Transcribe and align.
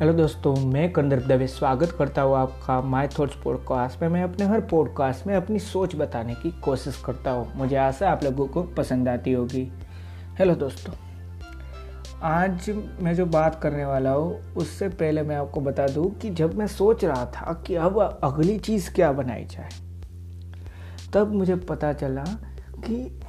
Hello 0.00 0.12
दोस्तों, 0.12 0.54
मैं 0.64 0.92
कंदर्प 0.92 1.22
दवे 1.22 1.46
स्वागत 1.46 1.90
करता 1.98 2.22
हूँ 2.22 2.36
आपका 2.36 2.80
माय 2.82 3.08
थॉट्स 3.08 3.34
पॉडकास्ट 3.36 4.02
में। 4.02 4.08
मैं 4.08 4.22
अपने 4.24 4.46
हर 4.46 4.60
पॉडकास्ट 4.60 5.26
में 5.26 5.34
अपनी 5.36 5.58
सोच 5.58 5.96
बताने 5.96 6.34
की 6.34 6.50
कोशिश 6.64 7.02
करता 7.06 7.30
हूँ। 7.30 7.46
मुझे 7.56 7.76
आशा 7.76 8.10
आप 8.10 8.24
लोगों 8.24 8.46
को 8.46 8.62
पसंद 8.78 9.08
आती 9.08 9.32
होगी। 9.32 9.66
हेलो 10.38 10.54
दोस्तों, 10.54 10.94
आज 12.22 12.70
मैं 13.00 13.14
जो 13.14 13.26
बात 13.26 13.60
करने 13.62 13.84
वाला 13.84 14.12
हूँ, 14.12 14.54
उससे 14.54 14.88
पहले 14.88 15.22
मैं 15.22 15.36
आपको 15.36 15.60
बता 15.60 15.86
दूँ 15.88 16.10
कि 16.12 16.30
जब 16.30 16.58
मैं 16.58 16.66
सोच 16.68 17.04
रहा 17.04 17.24
था 17.26 17.62
कि 17.66 17.74
अब 17.74 18.00
अगली 18.24 18.58
चीज़ 18.58 18.92
क्या 18.94 19.12
बनाई 19.12 19.44
जाए, 19.44 19.68
तब 21.14 21.34
मुझे 21.34 21.56
पता 21.56 21.92
चला 21.92 22.24
कि 22.78 23.20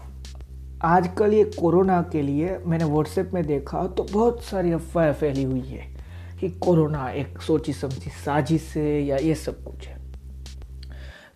आजकल 0.85 1.33
ये 1.33 1.43
कोरोना 1.59 2.01
के 2.11 2.21
लिए 2.21 2.59
मैंने 2.65 2.83
व्हाट्सएप 2.85 3.31
में 3.33 3.45
देखा 3.47 3.87
तो 3.87 4.07
बहुत 4.13 4.43
सारी 4.43 4.71
अफवाहें 4.71 5.13
फैली 5.13 5.43
हुई 5.43 5.61
है। 5.61 5.90
कि 6.41 6.49
कोरोना 6.49 7.09
एक 7.09 7.41
सोची 7.41 7.73
समझी 7.73 8.09
साजिश 8.25 8.61
से 8.61 8.99
या 8.99 9.17
ये 9.17 9.35
सब 9.35 9.63
कुछ 9.63 9.87
है। 9.87 9.99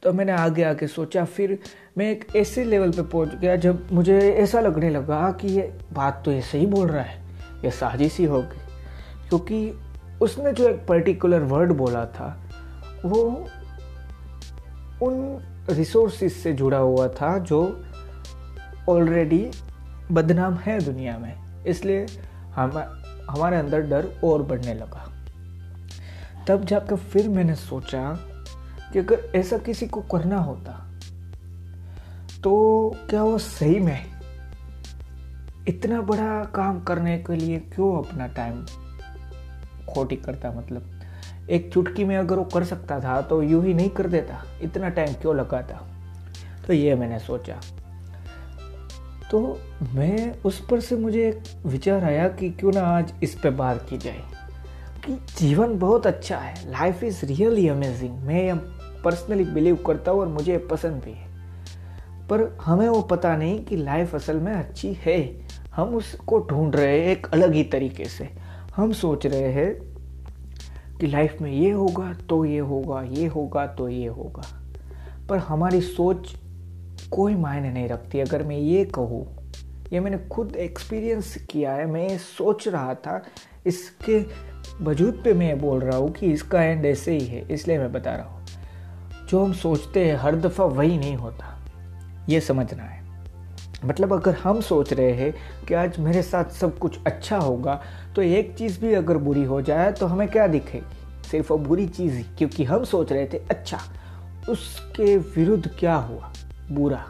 तो 0.04 0.14
मैंने 0.14 0.32
आगे 0.32 0.64
आके 0.64 0.88
सोचा, 0.88 1.24
फिर 1.26 1.58
मैं 1.98 2.10
एक 2.12 2.26
ऐसे 2.36 2.64
लेवल 2.64 2.92
पे 2.92 3.02
पहुँच 3.02 3.36
गया 3.36 3.56
जब 3.56 3.88
मुझे 3.92 4.18
ऐसा 4.20 4.60
लगने 4.60 4.90
लगा 4.90 5.32
कि 5.32 5.48
ये 5.48 5.72
बात 5.94 6.22
तो 6.26 6.32
ऐसे 6.32 6.58
ही 6.58 6.66
बोल 6.66 6.88
रहा 6.88 7.04
है, 7.04 7.24
ये 7.66 7.72
साजिश 7.72 8.18
ही 8.18 8.26
होगी। 8.26 8.60
क्योंकि 9.30 9.80
उसने 10.22 10.52
जो 10.54 10.68
एक 10.70 10.86
पर्टिकुलर 10.88 11.44
वर्ड 11.44 11.72
बोला 11.72 12.06
था, 12.06 12.28
वो 13.06 13.24
उन 15.02 15.66
रिसोर्सिस 15.70 16.44
से 16.44 16.54
जुड़ा 16.54 16.78
हुआ 16.78 17.08
था 17.08 17.38
जो 17.40 17.62
ऑलरेडी 18.90 19.50
बदनाम 20.12 20.54
है 20.56 20.80
दुनिया 20.80 21.18
में। 21.18 21.64
इसलिए 21.66 22.06
हम 22.56 22.72
हमारे 23.30 23.58
अंदर 23.58 23.82
डर 23.82 24.08
और 24.24 24.44
बढ़ने 24.44 24.74
लगा। 24.74 25.12
तब 26.48 26.66
जाकर 26.66 26.96
फिर 26.96 27.30
मैंने 27.30 27.56
सोचा 27.56 28.12
कि 28.94 29.00
अगर 29.00 29.32
ऐसा 29.36 29.58
किसी 29.58 29.88
को 29.88 30.02
करना 30.02 30.40
होता 30.40 30.72
तो 32.44 32.52
क्या 33.10 33.24
वो 33.24 33.38
सही 33.38 33.80
में 33.80 34.06
इतना 35.68 36.02
बड़ा 36.02 36.44
काम 36.46 36.80
करने 36.80 37.18
के 37.18 37.36
लिए 37.36 37.60
क्यों 37.74 37.98
अपना 37.98 38.28
टाइम 38.28 38.66
खोटी 39.90 40.16
करता? 40.16 40.52
मतलब 40.52 41.48
एक 41.50 41.72
चुटकी 41.74 42.04
में 42.04 42.16
अगर 42.18 42.36
वो 42.36 42.44
कर 42.44 42.64
सकता 42.64 43.00
था 43.00 43.22
तो 43.22 43.42
यूँ 43.44 43.64
ही 43.66 43.74
नहीं 43.74 43.90
कर 43.90 44.08
देता, 44.08 44.44
इतना 44.62 44.90
टाइम 44.90 45.14
क्यों 45.14 45.36
लगाता? 45.36 45.82
तो 46.68 46.74
ये 46.74 46.96
मैंने 46.96 47.20
सोचा। 47.20 47.60
तो 49.32 49.40
मैं 49.94 50.42
उस 50.42 50.60
पर 50.66 50.80
से 50.80 50.96
मुझे 50.96 51.28
एक 51.30 51.44
विचार 51.66 52.04
आया 52.04 52.28
कि 52.30 52.50
क्यों 52.50 52.72
ना 52.72 52.82
आज 52.88 53.14
इस 53.24 53.34
पे 53.36 53.50
बात 53.50 53.86
की 53.90 53.98
जाए 53.98 54.22
कि 55.06 55.18
जीवन 55.38 55.78
बहुत 55.80 56.08
अच्छा 56.08 56.38
है। 56.38 56.72
लाइफ 56.72 57.04
इज़ 57.04 57.26
रियली 57.26 57.68
अमेजिंग 57.68 58.18
मैं 58.18 58.58
पर्सनली 59.04 59.44
बिलीव 59.44 59.76
करता 59.76 60.12
हूँ 60.12 60.22
और 60.22 60.28
मुझे 60.28 60.58
पसंद 60.58 61.02
भी 61.04 61.12
है। 61.12 61.34
पर 62.28 62.58
हमें 62.62 62.88
वो 62.90 63.02
पता 63.02 63.36
नहीं 63.38 63.66
कि 63.66 63.76
लाइफ 63.76 64.16
असल 64.16 64.38
में 64.38 64.54
अच्छी 64.54 64.94
है। 64.94 65.20
हम 65.76 65.96
उसको 65.96 66.40
ढूंढ 66.40 66.76
रहे 66.76 67.00
हैं 67.00 67.08
एक 67.08 67.28
अलग 67.28 67.54
ही 67.54 67.64
तरीके 67.64 68.06
से। 68.06 68.30
हम 68.76 68.94
सोच 68.94 69.26
रहे 69.26 69.52
हैं 69.52 69.74
कि 71.00 71.08
लाइफ 71.08 71.38
में 71.42 71.52
ये 71.52 71.72
होगा 71.72 72.14
तो 72.30 72.44
ये 72.46 72.60
होगा 72.60 73.02
ये 73.02 73.28
होगा 73.28 73.66
तो 73.68 73.90
ये 73.90 74.08
होगा। 74.08 74.44
पर 75.30 75.38
हमारी 75.38 75.82
सोच 75.82 76.36
कोई 77.16 77.36
मायने 77.36 77.72
नहीं 77.72 77.88
रखती 77.88 78.20
अगर 78.20 78.44
मैं 78.44 78.58
ये 78.58 78.84
कहूँ। 78.86 79.26
ये 79.94 80.00
मैंने 80.00 80.18
खुद 80.32 80.56
एक्सपीरियंस 80.56 81.36
किया 81.50 81.74
है, 81.74 81.86
मैं 81.86 82.18
सोच 82.18 82.68
रहा 82.68 82.94
था, 82.96 83.22
इसके 83.66 84.20
वजूद 84.82 85.22
पे 85.24 85.34
मैं 85.34 85.58
बोल 85.60 85.80
रहा 85.80 85.98
हूँ 85.98 86.12
कि 86.12 86.32
इसका 86.32 86.64
एंड 86.64 86.86
ऐसे 86.86 87.12
ही 87.12 87.26
है, 87.26 87.46
इसलिए 87.52 87.78
मैं 87.78 87.92
बता 87.94 88.16
रहा 88.16 88.26
हूँ। 88.26 88.46
जो 89.30 89.44
हम 89.44 89.54
सोचते 89.54 90.06
हैं, 90.06 90.16
हर 90.16 90.36
दफ़ा 90.36 90.66
वही 90.66 90.98
नहीं 90.98 91.16
होता। 91.16 91.54
ये 92.30 92.40
समझना 92.42 92.84
है। 92.84 93.04
मतलब 93.86 94.14
अगर 94.14 94.36
हम 94.36 94.62
सोच 94.62 94.94
रहे 94.94 95.12
हैं 95.12 95.34
कि 95.68 95.74
आज 95.74 96.00
मेरे 96.00 96.22
साथ 96.22 96.52
सब 96.52 96.78
कुछ 96.78 97.00
अच्छा 97.06 97.38
होगा 97.38 97.82
तो 98.16 98.22
एक 98.22 98.56
चीज़ 98.58 98.80
भी 98.82 98.94
अगर 98.94 99.18
बुरी 99.18 99.44
हो 99.44 99.62
जाए 99.62 99.92
तो 99.92 100.06
हमें 100.06 100.28
क्या 100.28 100.48
दिखेगी 100.48 101.30
सिर्फ़ 101.30 101.52
वो 101.54 101.58
बुरी 101.60 101.88
चीज़ 101.88 102.14
ही, 102.14 102.24
क्योंकि 102.38 102.64
हम 102.64 102.84
सोच 102.84 103.12
रहे 103.12 103.26
थे 103.26 103.38
अच्छा 103.38 103.80
उसके 104.50 105.18
विरुद्ध 105.18 105.68
क्या 105.80 105.96
हुआ? 105.96 106.32
बुरा। 106.72 107.06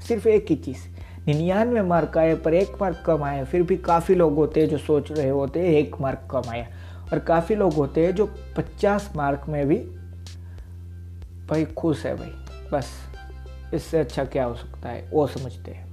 सिर्फ़ 0.00 0.28
एक 0.28 0.46
ही 0.50 0.56
चीज़। 0.56 0.78
निन्यानवे 1.26 1.82
मार्क 1.82 2.18
आए, 2.18 2.34
पर 2.34 2.54
एक 2.54 2.72
मार्क 2.80 3.02
कम 3.06 3.22
आए, 3.22 3.44
फिर 3.44 3.62
भी 3.62 3.76
काफ़ी 3.76 4.14
लोग 4.14 4.34
होते 4.34 4.60
हैं 4.60 4.68
जो 4.68 4.78
सोच 4.78 5.12
रहे 5.12 5.28
होते 5.28 5.60
हैं 5.60 5.68
एक 5.68 5.96
मार्क 6.00 6.28
कम 6.30 6.42
आया। 6.48 6.66
और 7.12 7.18
काफ़ी 7.18 7.54
लोग 7.54 7.72
होते 7.72 8.06
हैं 8.06 8.14
जो 8.14 8.26
पचास 8.56 9.12
मार्क 9.16 9.42
में 9.48 9.68
भी 9.68 9.76
भाई 11.48 11.64
खुश 11.64 12.06
है 12.06 12.16
भाई। 12.16 12.30
बस, 12.72 12.86
इससे 13.74 13.98
अच्छा 13.98 14.24
क्या 14.24 14.44
हो 14.44 14.54
सकता 14.54 14.88
है, 14.88 15.10
वो 15.12 15.26
समझते 15.26 15.70
हैं। 15.70 15.88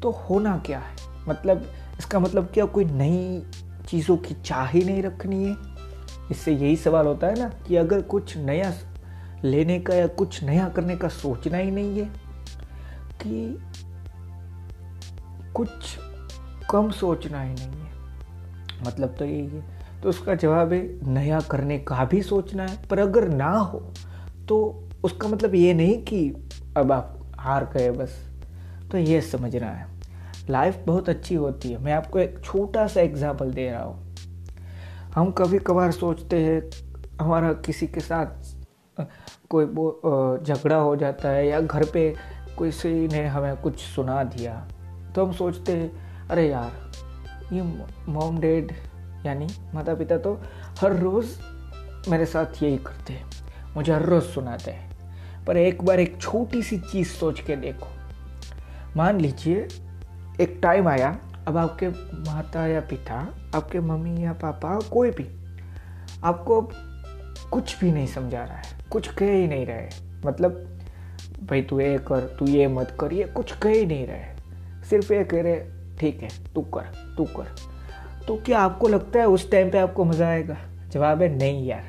तो 0.00 0.10
होना 0.10 0.62
क्या 0.66 0.78
है? 0.78 0.96
मतलब 1.28 1.66
इसका 1.98 2.18
मतलब 2.18 2.48
क्या 2.54 2.64
कोई 2.64 2.84
नई 2.84 3.42
चीज़ों 3.88 4.16
की 4.16 4.34
चाह 4.34 4.66
ही 4.66 4.84
नहीं 4.84 5.02
रखनी 5.02 5.44
है? 5.44 5.56
इससे 6.30 6.52
यही 6.52 6.76
सवाल 6.76 7.06
होता 7.06 7.26
है 7.26 7.38
ना 7.38 7.52
कि 7.68 7.76
अगर 7.76 8.02
कुछ 8.02 8.36
नया 8.36 8.74
लेने 9.44 9.80
का 9.80 9.94
या 9.94 10.06
कुछ 10.06 10.44
नया 10.44 10.68
करने 10.68 10.96
का 10.96 11.08
सोचना 11.08 11.56
ही 11.56 11.70
नहीं 11.70 12.00
है 12.00 12.21
कि 13.22 13.58
कुछ 15.54 15.96
कम 16.70 16.90
सोचना 16.92 17.42
ही 17.42 17.54
नहीं 17.54 17.80
है। 17.80 17.90
मतलब 18.86 19.14
तो 19.18 19.24
यही 19.24 19.46
है। 19.46 20.00
तो 20.02 20.08
उसका 20.08 20.34
जवाब 20.34 20.72
है, 20.72 20.80
नया 21.04 21.40
करने 21.40 21.78
का 21.78 22.04
भी 22.04 22.22
सोचना 22.22 22.66
है, 22.66 22.76
पर 22.90 22.98
अगर 22.98 23.28
ना 23.28 23.50
हो 23.50 23.78
तो 24.48 24.88
उसका 25.04 25.28
मतलब 25.28 25.54
ये 25.54 25.74
नहीं 25.74 25.96
कि 26.02 26.28
अब 26.76 26.92
आप 26.92 27.18
हार 27.38 27.64
गए 27.74 27.90
बस। 27.90 28.18
तो 28.90 28.98
ये 28.98 29.20
समझना 29.20 29.66
है। 29.66 29.86
लाइफ 30.50 30.82
बहुत 30.86 31.08
अच्छी 31.08 31.34
होती 31.34 31.72
है। 31.72 31.78
मैं 31.78 31.92
आपको 31.92 32.18
एक 32.18 32.38
छोटा 32.44 32.86
सा 32.86 33.00
एग्ज़ाम्पल 33.00 33.50
दे 33.50 33.70
रहा 33.70 33.82
हूँ। 33.82 34.14
हम 35.14 35.30
कभी 35.30 35.58
कभार 35.58 35.90
सोचते 35.92 36.42
हैं, 36.44 36.60
हमारा 37.20 37.52
किसी 37.66 37.86
के 37.86 38.00
साथ 38.00 39.06
कोई 39.50 39.64
झगड़ा 40.44 40.76
हो 40.76 40.94
जाता 40.96 41.28
है 41.28 41.46
या 41.46 41.60
घर 41.60 41.84
पे 41.84 42.14
किसी 42.58 43.08
ने 43.08 43.26
हमें 43.26 43.56
कुछ 43.56 43.78
सुना 43.78 44.22
दिया 44.24 44.54
तो 45.14 45.24
हम 45.26 45.32
सोचते 45.32 45.72
हैं, 45.72 46.28
अरे 46.28 46.48
यार, 46.48 46.92
ये 47.52 47.62
मॉम 48.08 48.38
डैड 48.38 48.72
यानी 49.26 49.46
माता 49.74 49.94
पिता 49.94 50.18
तो 50.18 50.34
हर 50.80 50.96
रोज़ 50.96 51.38
मेरे 52.10 52.26
साथ 52.26 52.62
यही 52.62 52.76
करते 52.78 53.12
हैं, 53.12 53.30
मुझे 53.76 53.92
हर 53.92 54.02
रोज़ 54.02 54.24
सुनाते 54.24 54.70
हैं। 54.70 55.44
पर 55.44 55.56
एक 55.56 55.82
बार 55.84 56.00
एक 56.00 56.20
छोटी 56.20 56.62
सी 56.62 56.78
चीज़ 56.80 57.08
सोच 57.08 57.40
के 57.40 57.56
देखो। 57.56 57.86
मान 58.96 59.20
लीजिए, 59.20 59.68
एक 60.40 60.58
टाइम 60.62 60.88
आया, 60.88 61.16
अब 61.48 61.56
आपके 61.56 61.88
माता 62.22 62.66
या 62.66 62.80
पिता, 62.80 63.14
आपके 63.54 63.80
मम्मी 63.80 64.24
या 64.24 64.32
पापा, 64.32 64.78
कोई 64.92 65.10
भी, 65.10 65.28
आपको 66.24 66.60
कुछ 67.50 67.78
भी 67.80 67.92
नहीं 67.92 68.06
समझा 68.06 68.44
रहा 68.44 68.56
है, 68.56 68.78
कुछ 68.90 69.08
कह 69.08 69.32
ही 69.32 69.46
नहीं 69.46 69.66
रहे 69.66 69.88
मतलब 70.26 70.71
भाई, 71.42 71.62
तू 71.62 71.80
ये 71.80 71.98
कर, 71.98 72.20
तू 72.20 72.46
ये 72.46 72.68
मत 72.68 72.96
कर, 73.00 73.12
ये 73.12 73.24
कुछ 73.24 73.52
कह 73.52 73.70
ही 73.70 73.86
नहीं 73.86 74.06
रहे। 74.06 74.32
सिर्फ़ 74.90 75.12
ये 75.12 75.24
कह 75.24 75.42
रहे, 75.42 75.62
ठीक 76.00 76.22
है, 76.22 76.28
तू 76.54 76.60
कर 76.60 77.14
तू 77.16 77.24
कर। 77.24 77.56
तो 78.28 78.36
क्या 78.36 78.58
आपको 78.58 78.88
लगता 78.88 79.18
है 79.18 79.28
उस 79.28 79.50
टाइम 79.50 79.70
पे 79.70 79.78
आपको 79.78 80.04
मज़ा 80.04 80.28
आएगा? 80.28 80.56
जवाब 80.88 81.22
है, 81.22 81.36
नहीं 81.36 81.66
यार। 81.66 81.84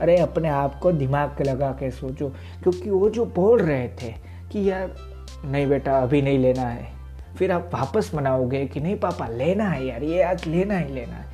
अरे, 0.00 0.16
अपने 0.16 0.48
आप 0.48 0.78
को 0.78 0.92
दिमाग 0.92 1.28
के 1.28 1.44
लगा 1.44 1.70
के 1.70 1.90
सोचो, 1.90 2.28
क्योंकि 2.62 2.90
वो 2.90 3.10
जो 3.10 3.24
बोल 3.24 3.62
रहे 3.62 3.88
थे 3.88 4.14
कि, 4.52 4.70
यार, 4.70 4.96
नहीं 5.44 5.66
बेटा, 5.66 5.98
अभी 5.98 6.22
नहीं 6.22 6.38
लेना 6.38 6.62
है। 6.62 6.92
फिर 7.38 7.52
आप 7.52 7.70
वापस 7.74 8.10
मनाओगे 8.14 8.66
कि, 8.66 8.80
नहीं 8.80 8.96
पापा, 8.96 9.28
लेना 9.28 9.64
है 9.64 9.86
यार, 9.86 10.02
ये 10.02 10.22
आज 10.22 10.46
लेना 10.46 10.78
ही 10.78 10.94
लेना 10.94 11.14
है। 11.14 11.26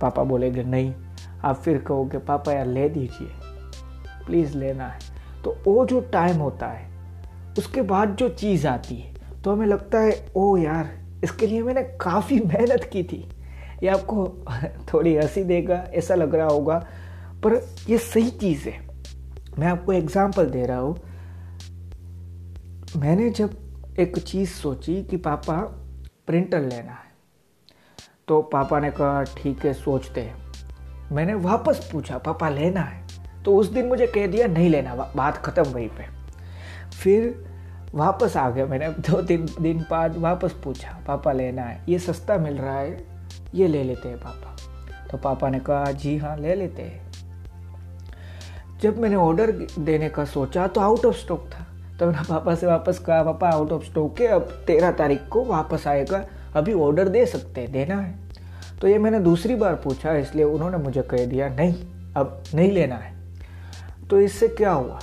पापा 0.00 0.22
बोलेंगे, 0.22 0.62
नहीं। 0.62 0.94
आप 1.44 1.56
फिर 1.56 1.78
कहोगे, 1.78 2.18
पापा 2.18 2.52
यार, 2.52 2.66
ले 2.66 2.88
दीजिए, 2.88 3.28
प्लीज़ 4.26 4.58
लेना 4.58 4.88
है। 4.88 4.98
तो 5.44 5.58
वो 5.64 5.86
जो 5.86 6.00
टाइम 6.00 6.36
होता 6.36 6.66
है 6.66 6.93
उसके 7.58 7.82
बाद 7.82 8.16
जो 8.16 8.28
चीज़ 8.28 8.66
आती 8.66 8.94
है 8.94 9.12
तो 9.42 9.52
हमें 9.52 9.66
लगता 9.66 9.98
है 9.98 10.26
ओ 10.36 10.56
यार, 10.56 10.90
इसके 11.24 11.46
लिए 11.46 11.62
मैंने 11.62 11.82
काफ़ी 11.82 12.40
मेहनत 12.40 12.90
की 12.92 13.02
थी। 13.02 13.28
ये 13.82 13.88
आपको 13.88 14.26
थोड़ी 14.94 15.14
हँसी 15.16 15.44
देगा, 15.44 15.74
ऐसा 15.74 16.14
लग 16.14 16.34
रहा 16.34 16.46
होगा, 16.46 16.78
पर 17.44 17.54
ये 17.88 17.98
सही 17.98 18.30
चीज़ 18.30 18.68
है। 18.68 18.88
मैं 19.58 19.66
आपको 19.66 19.92
एग्ज़ाम्पल 19.92 20.46
दे 20.46 20.66
रहा 20.66 20.78
हूँ। 20.78 20.96
मैंने 22.96 23.30
जब 23.30 23.56
एक 23.98 24.18
चीज़ 24.18 24.50
सोची 24.50 25.02
कि 25.02 25.16
पापा 25.16 25.60
प्रिंटर 26.26 26.60
लेना 26.60 26.92
है 26.92 27.12
तो 28.28 28.42
पापा 28.42 28.80
ने 28.80 28.90
कहा, 28.90 29.22
ठीक 29.22 29.64
है, 29.64 29.72
सोचते 29.72 30.20
हैं। 30.20 30.44
मैंने 31.12 31.34
वापस 31.34 31.88
पूछा, 31.92 32.18
पापा, 32.18 32.48
लेना 32.48 32.80
है? 32.80 33.06
तो 33.44 33.56
उस 33.56 33.66
दिन 33.66 33.86
मुझे 33.86 34.06
कह 34.06 34.26
दिया, 34.26 34.46
नहीं 34.46 34.70
लेना 34.70 34.94
बात 35.16 35.36
ख़त्म 35.36 35.62
वहीं 35.62 35.88
पे। 35.88 36.13
फिर 37.02 37.44
वापस 37.94 38.36
आ 38.36 38.50
गया 38.50 38.66
मैंने, 38.66 38.88
दो 38.88 39.22
तीन 39.22 39.46
दिन 39.60 39.78
बाद 39.90 40.16
वापस 40.16 40.52
पूछा, 40.64 41.00
पापा 41.06 41.32
लेना 41.32 41.62
है, 41.62 41.84
ये 41.88 41.98
सस्ता 41.98 42.36
मिल 42.36 42.54
रहा 42.54 42.78
है, 42.78 43.06
ये 43.54 43.68
ले 43.68 43.84
लेते 43.84 44.08
हैं 44.08 44.18
पापा। 44.18 44.56
तो 45.10 45.18
पापा 45.18 45.48
ने 45.48 45.58
कहा, 45.58 45.84
जी 45.84 46.16
हाँ 46.18 46.36
ले 46.36 46.54
लेते 46.54 46.82
हैं। 46.82 47.12
जब 48.80 48.98
मैंने 48.98 49.16
ऑर्डर 49.16 49.50
देने 49.78 50.08
का 50.08 50.24
सोचा 50.24 50.66
तो 50.66 50.80
आउट 50.80 51.06
ऑफ़ 51.06 51.16
स्टॉक 51.16 51.50
था। 51.54 51.66
तो 51.98 52.06
मैंने 52.06 52.22
पापा 52.28 52.54
से 52.54 52.66
वापस 52.66 52.98
कहा, 52.98 53.22
पापा 53.22 53.48
आउट 53.48 53.72
ऑफ़ 53.72 53.84
स्टॉक 53.84 54.20
है, 54.20 54.26
अब 54.26 54.42
तेरह 54.66 54.90
तारीख 54.90 55.28
को 55.28 55.44
वापस 55.44 55.86
आएगा, 55.86 56.24
अभी 56.56 56.72
ऑर्डर 56.72 57.08
दे 57.08 57.26
सकते 57.26 57.60
हैं, 57.60 57.72
देना 57.72 57.94
है। 57.94 58.14
तो 58.80 58.88
ये 58.88 58.98
मैंने 58.98 59.20
दूसरी 59.20 59.54
बार 59.54 59.74
पूछा, 59.74 60.12
इसलिए 60.12 60.44
उन्होंने 60.44 60.76
मुझे 60.76 61.02
कह 61.02 61.26
दिया, 61.26 61.48
नहीं, 61.48 61.74
अब 62.16 62.42
नहीं 62.54 62.72
लेना 62.72 62.94
है। 62.94 63.14
तो 64.10 64.20
इससे 64.20 64.48
क्या 64.48 64.72
हुआ? 64.72 65.00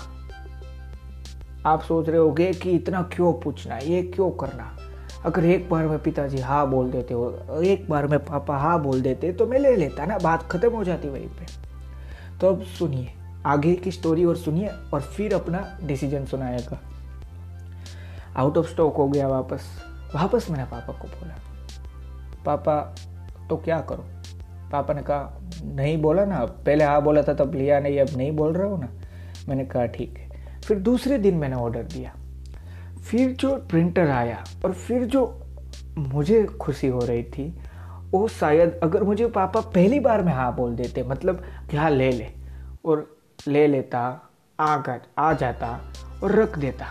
आप 1.65 1.81
सोच 1.81 2.09
रहे 2.09 2.17
होगे 2.17 2.53
कि 2.53 2.71
इतना 2.71 3.01
क्यों 3.01 3.33
पूछना 3.33 3.77
ये 3.77 4.03
क्यों 4.03 4.31
करना 4.31 4.77
अगर 5.25 5.45
एक 5.45 5.69
बार 5.69 5.85
में 5.85 5.99
पिताजी 5.99 6.37
हाँ 6.37 6.69
बोल 6.69 6.91
देते 6.91 7.13
हो, 7.13 7.61
एक 7.63 7.89
बार 7.89 8.07
में 8.07 8.19
पापा 8.19 8.57
हाँ 8.57 8.81
बोल 8.83 9.01
देते 9.01 9.33
तो 9.33 9.45
मैं 9.45 9.59
ले 9.59 9.75
लेता 9.75 10.05
ना, 10.05 10.17
बात 10.17 10.43
खत्म 10.43 10.69
हो 10.69 10.83
जाती 10.83 11.09
वहीं 11.09 11.27
पे। 11.27 11.45
तो 12.39 12.47
अब 12.47 12.61
सुनिए, 12.61 13.07
आगे 13.45 13.73
की 13.73 13.91
स्टोरी 13.91 14.25
और 14.25 14.37
सुनिए, 14.37 14.69
और 14.93 15.01
फिर 15.01 15.33
अपना 15.33 15.79
डिसीज़न 15.83 16.25
सुनाएगा। 16.25 16.79
आउट 18.37 18.57
ऑफ़ 18.57 18.67
स्टॉक 18.67 18.95
हो 18.95 19.07
गया 19.07 19.27
वापस। 19.27 19.61
वापस 20.15 20.49
मैंने 20.49 20.63
पापा 20.63 20.93
को 20.93 21.07
बोला। 21.07 21.35
पापा 22.45 22.95
तो 23.49 23.57
क्या 23.57 23.79
करो? 23.79 24.05
पापा 24.71 24.93
ने 24.93 25.01
कहा, 25.01 25.41
नहीं 25.63 26.01
बोला 26.01 26.25
ना 26.25 26.45
पहले 26.45 26.83
हाँ 26.83 27.01
बोला 27.01 27.23
था, 27.23 27.33
तब 27.33 27.55
लिया 27.55 27.79
नहीं, 27.79 27.99
अब 27.99 28.17
नहीं 28.17 28.31
बोल 28.31 28.53
रहा 28.53 28.67
हो 28.67 28.77
ना? 28.77 28.89
मैंने 29.49 29.65
कहा, 29.65 29.85
ठीक 29.85 30.17
है। 30.17 30.30
फिर 30.71 30.79
दूसरे 30.79 31.17
दिन 31.17 31.35
मैंने 31.35 31.55
ऑर्डर 31.55 31.83
दिया। 31.83 32.13
फिर 33.09 33.31
जो 33.31 33.55
प्रिंटर 33.69 34.09
आया 34.09 34.43
और 34.65 34.73
फिर 34.73 35.03
जो 35.05 35.23
मुझे 35.97 36.43
खुशी 36.61 36.87
हो 36.87 36.99
रही 36.99 37.23
थी, 37.23 37.59
वो 38.11 38.27
शायद 38.27 38.79
अगर 38.83 39.03
मुझे 39.03 39.27
पापा 39.27 39.61
पहली 39.61 39.99
बार 39.99 40.23
में 40.23 40.31
हाँ 40.33 40.55
बोल 40.55 40.75
देते 40.75 41.03
मतलब 41.03 41.43
कि 41.71 41.77
हाँ 41.77 41.89
ले 41.89 42.11
ले, 42.11 42.27
और 42.85 43.19
ले 43.47 43.67
लेता, 43.67 44.29
आ 44.59 44.81
आ 45.17 45.33
जाता 45.33 45.79
और 46.23 46.31
रख 46.31 46.57
देता। 46.59 46.85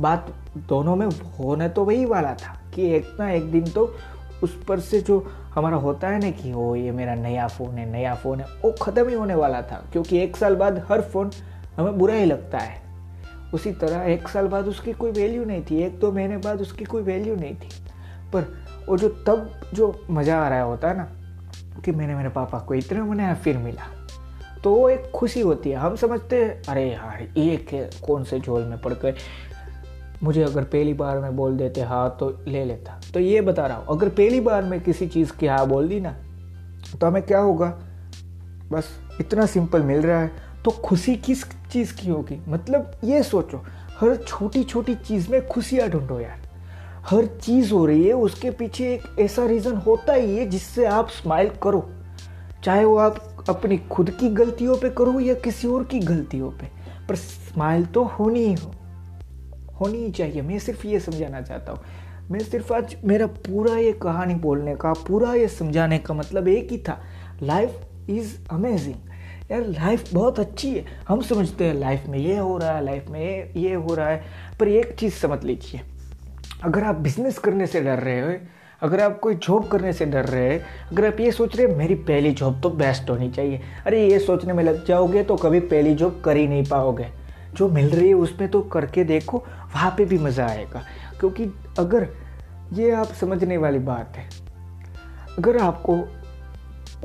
बात 0.00 0.26
दोनों 0.68 0.96
में 0.96 1.06
होने 1.06 1.68
तो 1.68 1.84
वही 1.84 2.04
वाला 2.04 2.34
था 2.34 2.60
कि 2.74 2.90
एक 2.90 3.16
ना 3.20 3.30
एक 3.30 3.50
दिन 3.52 3.64
तो 3.64 3.96
उस 4.42 4.64
पर 4.64 4.80
से 4.80 5.00
जो 5.00 5.20
हमारा 5.54 5.76
होता 5.76 6.08
है 6.08 6.20
ना 6.20 6.30
कि, 6.30 6.52
ओ, 6.52 6.74
ये 6.74 6.92
मेरा 6.92 7.14
नया 7.14 7.48
फ़ोन 7.48 7.78
है, 7.78 7.90
नया 7.92 8.14
फ़ोन 8.14 8.40
है, 8.40 8.46
वो 8.64 8.74
ख़त्म 8.82 9.08
ही 9.08 9.14
होने 9.14 9.34
वाला 9.34 9.62
था, 9.62 9.84
क्योंकि 9.92 10.18
एक 10.18 10.36
साल 10.36 10.56
बाद 10.56 10.86
हर 10.88 11.00
फ़ोन 11.00 11.30
हमें 11.76 11.98
बुरा 11.98 12.14
ही 12.14 12.24
लगता 12.24 12.58
है। 12.58 12.91
उसी 13.54 13.72
तरह 13.72 14.10
एक 14.10 14.28
साल 14.28 14.46
बाद 14.48 14.66
उसकी 14.66 14.92
कोई 14.92 15.10
वैल्यू 15.10 15.44
नहीं 15.44 15.62
थी, 15.62 15.82
एक 15.82 15.92
दो 15.92 16.06
तो 16.06 16.12
महीने 16.12 16.36
बाद 16.36 16.60
उसकी 16.60 16.84
कोई 16.84 17.02
वैल्यू 17.02 17.34
नहीं 17.36 17.54
थी। 17.54 17.68
पर 18.32 18.42
वो 18.88 18.96
जो 18.98 19.08
तब 19.26 19.50
जो 19.74 19.94
मज़ा 20.10 20.38
आ 20.38 20.48
रहा 20.48 20.62
होता 20.62 20.88
है 20.88 20.96
ना, 20.96 21.08
कि 21.84 21.92
मैंने 21.92 22.14
मेरे 22.14 22.28
पापा 22.28 22.58
को 22.58 22.74
इतना 22.74 23.04
मनाया 23.04 23.34
फिर 23.34 23.58
मिला। 23.58 23.86
तो 24.64 24.74
वो 24.74 24.88
एक 24.90 25.10
खुशी 25.10 25.40
होती 25.40 25.70
है। 25.70 25.76
हम 25.76 25.96
समझते 25.96 26.44
हैं, 26.44 26.62
अरे 26.68 26.84
यार 26.90 27.22
ये 27.38 27.56
कौन 28.06 28.24
से 28.24 28.38
झोल 28.40 28.62
में 28.62 28.80
पड़ 28.80 28.92
गए 28.94 29.14
मुझे 30.22 30.42
अगर 30.42 30.64
पहली 30.64 30.92
बार 30.94 31.18
में 31.18 31.36
बोल 31.36 31.56
देते 31.56 31.80
हाँ 31.80 32.16
तो 32.20 32.28
ले 32.48 32.64
लेता। 32.64 33.00
तो 33.14 33.20
ये 33.20 33.40
बता 33.40 33.66
रहा 33.66 33.76
हूँ, 33.76 33.86
अगर 33.90 34.08
पहली 34.08 34.40
बार 34.40 34.62
में 34.62 34.80
किसी 34.80 35.06
चीज़ 35.06 35.32
की 35.32 35.46
हाँ 35.46 35.66
बोल 35.68 35.88
दी 35.88 36.00
ना 36.00 36.14
तो 37.00 37.06
हमें 37.06 37.22
क्या 37.22 37.38
होगा? 37.38 37.66
बस 38.72 38.88
इतना 39.20 39.46
सिंपल 39.46 39.82
मिल 39.82 40.02
रहा 40.02 40.20
है। 40.20 40.30
तो 40.64 40.70
खुशी 40.84 41.14
किस 41.16 41.42
चीज़ 41.72 41.94
की 41.94 42.08
होगी। 42.08 42.38
मतलब 42.48 42.92
ये 43.04 43.22
सोचो, 43.22 43.64
हर 44.00 44.16
छोटी 44.16 44.62
छोटी 44.64 44.94
चीज़ 44.94 45.30
में 45.30 45.46
खुशियाँ 45.48 45.88
ढूंढो 45.88 46.20
यार। 46.20 46.40
हर 47.06 47.26
चीज़ 47.26 47.72
हो 47.72 47.86
रही 47.86 48.04
है, 48.04 48.12
उसके 48.12 48.50
पीछे 48.50 48.92
एक 48.94 49.20
ऐसा 49.20 49.46
रीज़न 49.46 49.76
होता 49.76 50.12
ही 50.12 50.36
है 50.36 50.46
जिससे 50.46 50.84
आप 50.84 51.08
स्माइल 51.08 51.50
करो। 51.62 51.90
चाहे 52.64 52.84
वो 52.84 52.96
आप 52.96 53.44
अपनी 53.48 53.78
खुद 53.78 54.10
की 54.10 54.28
गलतियों 54.30 54.76
पे 54.76 54.90
करो 54.90 55.20
या 55.20 55.34
किसी 55.34 55.68
और 55.68 55.84
की 55.84 56.00
गलतियों 56.00 56.50
पे, 56.50 56.66
पर 57.08 57.16
स्माइल 57.16 57.86
तो 57.86 58.04
होनी 58.04 58.44
ही 58.44 58.52
हो। 58.52 58.74
होनी 59.80 59.98
ही 59.98 60.10
चाहिए। 60.10 60.42
मैं 60.42 60.58
सिर्फ़ 60.58 60.86
ये 60.86 61.00
समझाना 61.00 61.40
चाहता 61.40 61.72
हूँ। 61.72 61.80
मैं 62.30 62.40
सिर्फ़ 62.40 62.72
आज, 62.74 62.96
मेरा 63.04 63.26
पूरा 63.26 63.76
ये 63.76 63.92
कहानी 63.92 64.34
बोलने 64.34 64.74
का, 64.76 64.92
पूरा 64.92 65.34
ये 65.34 65.48
समझाने 65.48 65.98
का 65.98 66.14
मतलब 66.14 66.48
एक 66.48 66.70
ही 66.72 66.78
था। 66.78 67.00
लाइफ 67.42 67.80
इज़ 68.10 68.36
अमेजिंग 68.50 69.11
यार 69.52 69.62
लाइफ 69.62 70.12
बहुत 70.14 70.38
अच्छी 70.40 70.70
है। 70.70 70.84
हम 71.08 71.20
समझते 71.20 71.64
हैं 71.64 71.74
लाइफ 71.74 72.04
में 72.08 72.18
ये 72.18 72.36
हो 72.36 72.56
रहा 72.58 72.72
है 72.72 72.84
लाइफ 72.84 73.08
में 73.08 73.52
ये 73.54 73.74
हो 73.74 73.94
रहा 73.94 74.08
है। 74.08 74.22
पर 74.60 74.68
एक 74.68 74.94
चीज़ 74.94 75.14
समझ 75.14 75.42
लीजिए, 75.44 75.80
अगर 76.64 76.84
आप 76.84 76.94
बिज़नेस 76.94 77.38
करने 77.38 77.66
से 77.66 77.80
डर 77.80 77.98
रहे 77.98 78.20
हो, 78.20 78.34
अगर 78.82 79.00
आप 79.00 79.18
कोई 79.20 79.34
जॉब 79.34 79.66
करने 79.68 79.92
से 79.92 80.06
डर 80.06 80.24
रहे 80.24 80.52
हैं, 80.52 80.64
अगर 80.92 81.06
आप 81.06 81.20
ये 81.20 81.32
सोच 81.32 81.56
रहे 81.56 81.66
हैं, 81.66 81.76
मेरी 81.76 81.94
पहली 81.94 82.30
जॉब 82.30 82.60
तो 82.60 82.70
बेस्ट 82.70 83.10
होनी 83.10 83.30
चाहिए। 83.30 83.60
अरे, 83.86 84.06
ये 84.08 84.18
सोचने 84.18 84.52
में 84.52 84.64
लग 84.64 84.86
जाओगे 84.86 85.22
तो 85.22 85.36
कभी 85.36 85.60
पहली 85.60 85.94
जॉब 85.94 86.22
कर 86.24 86.36
ही 86.36 86.46
नहीं 86.48 86.64
पाओगे। 86.64 87.06
जो 87.54 87.68
मिल 87.68 87.90
रही 87.90 88.08
है 88.08 88.14
उसमें 88.14 88.48
तो 88.50 88.60
करके 88.62 89.04
देखो, 89.04 89.38
वहाँ 89.74 89.94
पे 89.96 90.04
भी 90.04 90.18
मज़ा 90.18 90.46
आएगा। 90.46 90.82
क्योंकि 91.20 91.44
अगर 91.78 92.08
ये 92.72 92.90
आप 92.90 93.06
समझने 93.06 93.56
वाली 93.56 93.78
बात 93.78 94.16
है, 94.16 94.28
अगर 95.38 95.58
आपको 95.58 95.96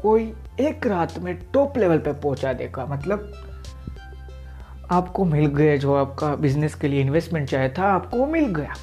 कोई 0.02 0.34
एक 0.60 0.88
रात 0.88 1.20
में 1.20 1.36
टॉप 1.54 1.78
लेवल 1.78 1.98
पे 1.98 2.14
पहुँचा 2.14 2.54
देगा। 2.54 2.86
मतलब 2.86 3.32
आपको 4.92 5.26
मिल 5.26 5.46
गया 5.46 5.76
जो 5.78 5.96
आपका 5.96 6.36
बिज़नेस 6.36 6.76
के 6.76 6.88
लिए 6.88 7.02
इन्वेस्टमेंट 7.02 7.50
चाहे 7.50 7.70
था, 7.70 7.84
आपको 7.84 8.26
मिल 8.26 8.46
गया। 8.46 8.74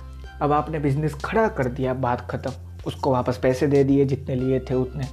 अब 0.43 0.53
आपने 0.53 0.79
बिज़नेस 0.79 1.15
खड़ा 1.15 1.49
कर 1.49 1.65
दिया, 1.65 1.95
बात 1.95 2.21
ख़त्म। 2.31 2.53
उसको 2.87 3.13
वापस 3.13 3.39
पैसे 3.39 3.67
दे 3.67 3.85
दिए, 3.85 4.05
जितने 4.05 4.35
लिए 4.35 4.61
थे 4.61 4.75
उतने। 4.75 5.05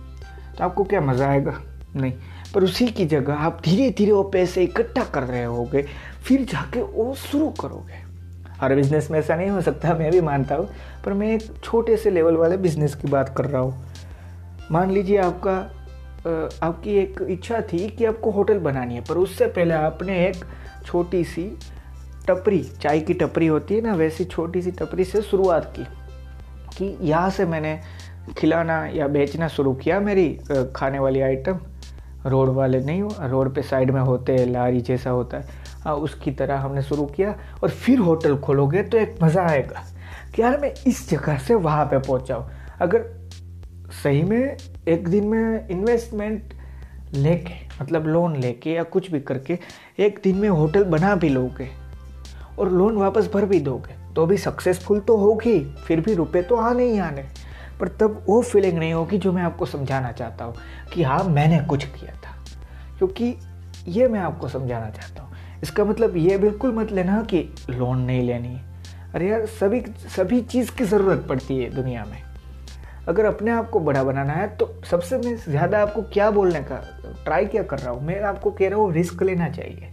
तो 0.57 0.63
आपको 0.63 0.83
क्या 0.83 1.01
मज़ा 1.01 1.27
आएगा? 1.27 1.61
नहीं। 1.95 2.13
पर 2.55 2.63
उसी 2.63 2.87
की 2.87 3.05
जगह 3.05 3.33
आप 3.33 3.61
धीरे 3.65 3.89
धीरे 3.89 4.11
वो 4.11 4.23
पैसे 4.23 4.63
इकट्ठा 4.63 5.03
कर 5.03 5.23
रहे 5.23 5.43
होगे, 5.43 5.85
फिर 6.23 6.45
जाके 6.45 6.81
वो 6.81 7.13
शुरू 7.15 7.49
करोगे। 7.49 7.93
हर 8.61 8.75
बिज़नेस 8.75 9.11
में 9.11 9.19
ऐसा 9.19 9.35
नहीं 9.35 9.49
हो 9.49 9.61
सकता, 9.61 9.93
मैं 9.93 10.11
भी 10.11 10.21
मानता 10.21 10.55
हूँ। 10.55 10.69
पर 11.05 11.13
मैं 11.13 11.27
एक 11.27 11.41
छोटे 11.63 11.97
से 11.97 12.11
लेवल 12.11 12.35
वाले 12.35 12.57
बिज़नेस 12.57 12.95
की 12.95 13.07
बात 13.07 13.33
कर 13.37 13.45
रहा 13.45 13.61
हूँ। 13.61 13.83
मान 14.71 14.91
लीजिए 14.91 15.17
आपका 15.17 15.80
आपकी 16.27 16.95
एक 16.97 17.21
इच्छा 17.29 17.61
थी 17.63 17.87
कि 17.89 18.05
आपको 18.05 18.31
होटल 18.31 18.59
बनानी 18.59 18.95
है, 18.95 19.01
पर 19.01 19.17
उससे 19.17 19.45
पहले 19.47 19.73
आपने 19.73 20.25
एक 20.27 20.45
छोटी 20.85 21.23
सी 21.23 21.43
टपरी, 22.27 22.61
चाय 22.81 22.99
की 22.99 23.13
टपरी 23.13 23.47
होती 23.47 23.75
है 23.75 23.81
ना, 23.81 23.93
वैसी 23.95 24.25
छोटी 24.25 24.61
सी 24.61 24.71
टपरी 24.71 25.03
से 25.05 25.21
शुरुआत 25.21 25.73
की, 25.77 25.85
कि 26.77 26.97
यहाँ 27.01 27.29
से 27.29 27.45
मैंने 27.45 27.79
खिलाना 28.37 28.85
या 28.87 29.07
बेचना 29.09 29.47
शुरू 29.47 29.73
किया 29.73 29.99
मेरी 29.99 30.29
खाने 30.75 30.99
वाली 30.99 31.21
आइटम। 31.21 31.59
रोड 32.25 32.49
वाले 32.49 32.79
नहीं 32.79 33.01
हो 33.01 33.09
रोड 33.21 33.53
पे 33.55 33.61
साइड 33.61 33.91
में 33.91 34.01
होते 34.01 34.35
हैं, 34.35 34.45
लारी 34.47 34.81
जैसा 34.81 35.09
होता 35.09 35.37
है। 35.37 35.59
हाँ 35.83 35.95
उसकी 35.97 36.31
तरह 36.31 36.57
हमने 36.57 36.81
शुरू 36.81 37.05
किया, 37.07 37.35
और 37.63 37.69
फिर 37.69 37.99
होटल 37.99 38.37
खोलोगे 38.37 38.83
तो 38.83 38.97
एक 38.97 39.15
मज़ा 39.23 39.43
आएगा, 39.43 39.83
कि 40.35 40.41
यार 40.41 40.59
मैं 40.61 40.73
इस 40.87 41.09
जगह 41.09 41.37
से 41.37 41.55
वहाँ 41.55 41.85
पे 41.85 41.99
पहुँचाऊँ 41.99 42.49
अगर 42.81 43.05
सही 44.03 44.21
में 44.23 44.57
एक 44.87 45.07
दिन 45.07 45.23
में 45.23 45.67
इन्वेस्टमेंट 45.69 46.53
लेके 47.13 47.83
मतलब 47.83 48.07
लोन 48.07 48.35
लेके 48.35 48.71
या 48.71 48.83
कुछ 48.83 49.11
भी 49.11 49.19
करके, 49.19 49.59
एक 49.99 50.19
दिन 50.23 50.35
में 50.35 50.49
होटल 50.49 50.83
बना 50.83 51.15
भी 51.15 51.29
लोगे 51.29 51.69
और 52.59 52.71
लोन 52.71 52.97
वापस 52.97 53.29
भर 53.33 53.45
भी 53.45 53.59
दोगे। 53.59 54.13
तो 54.13 54.25
भी 54.25 54.37
सक्सेसफुल 54.37 54.99
तो 54.99 55.17
होगी, 55.17 55.59
फिर 55.59 56.01
भी 56.01 56.13
रुपए 56.13 56.41
तो 56.41 56.55
आने 56.55 56.83
ही 56.83 56.99
आने। 56.99 57.25
पर 57.79 57.87
तब 57.87 58.25
वो 58.29 58.41
फीलिंग 58.41 58.77
नहीं 58.77 58.93
होगी 58.93 59.17
जो 59.17 59.31
मैं 59.31 59.43
आपको 59.43 59.65
समझाना 59.65 60.11
चाहता 60.11 60.45
हूँ 60.45 60.55
कि 60.93 61.03
हाँ 61.03 61.23
मैंने 61.23 61.59
कुछ 61.59 61.85
किया 61.85 62.13
था। 62.13 62.45
क्योंकि 62.97 63.35
ये 63.87 64.07
मैं 64.07 64.19
आपको 64.19 64.47
समझाना 64.47 64.89
चाहता 64.89 65.23
हूँ। 65.23 65.35
इसका 65.63 65.85
मतलब 65.85 66.17
ये 66.17 66.37
बिल्कुल 66.37 66.75
मत 66.75 66.91
लेना 66.91 67.21
कि 67.21 67.55
लोन 67.69 67.97
नहीं 67.97 68.21
लेनी। 68.21 68.61
अरे 69.13 69.29
यार, 69.29 69.45
सभी 69.45 69.83
सभी 69.97 70.41
चीज़ 70.41 70.71
की 70.71 70.83
ज़रूरत 70.83 71.25
पड़ती 71.29 71.57
है 71.57 71.69
दुनिया 71.69 72.05
में। 72.05 72.30
अगर 73.11 73.25
अपने 73.25 73.51
आप 73.51 73.69
को 73.69 73.79
बड़ा 73.79 74.03
बनाना 74.03 74.33
है 74.33 74.47
तो 74.57 74.73
सबसे 74.89 75.17
मैं 75.17 75.35
ज़्यादा 75.39 75.81
आपको 75.81 76.01
क्या 76.13 76.29
बोलने 76.31 76.59
का 76.61 76.75
ट्राई 77.25 77.45
क्या 77.45 77.63
कर 77.63 77.79
रहा 77.79 77.91
हूँ? 77.91 78.03
मैं 78.03 78.21
आपको 78.23 78.51
कह 78.51 78.69
रहा 78.69 78.79
हूँ 78.79 78.91
रिस्क 78.93 79.23
लेना 79.23 79.49
चाहिए। 79.49 79.89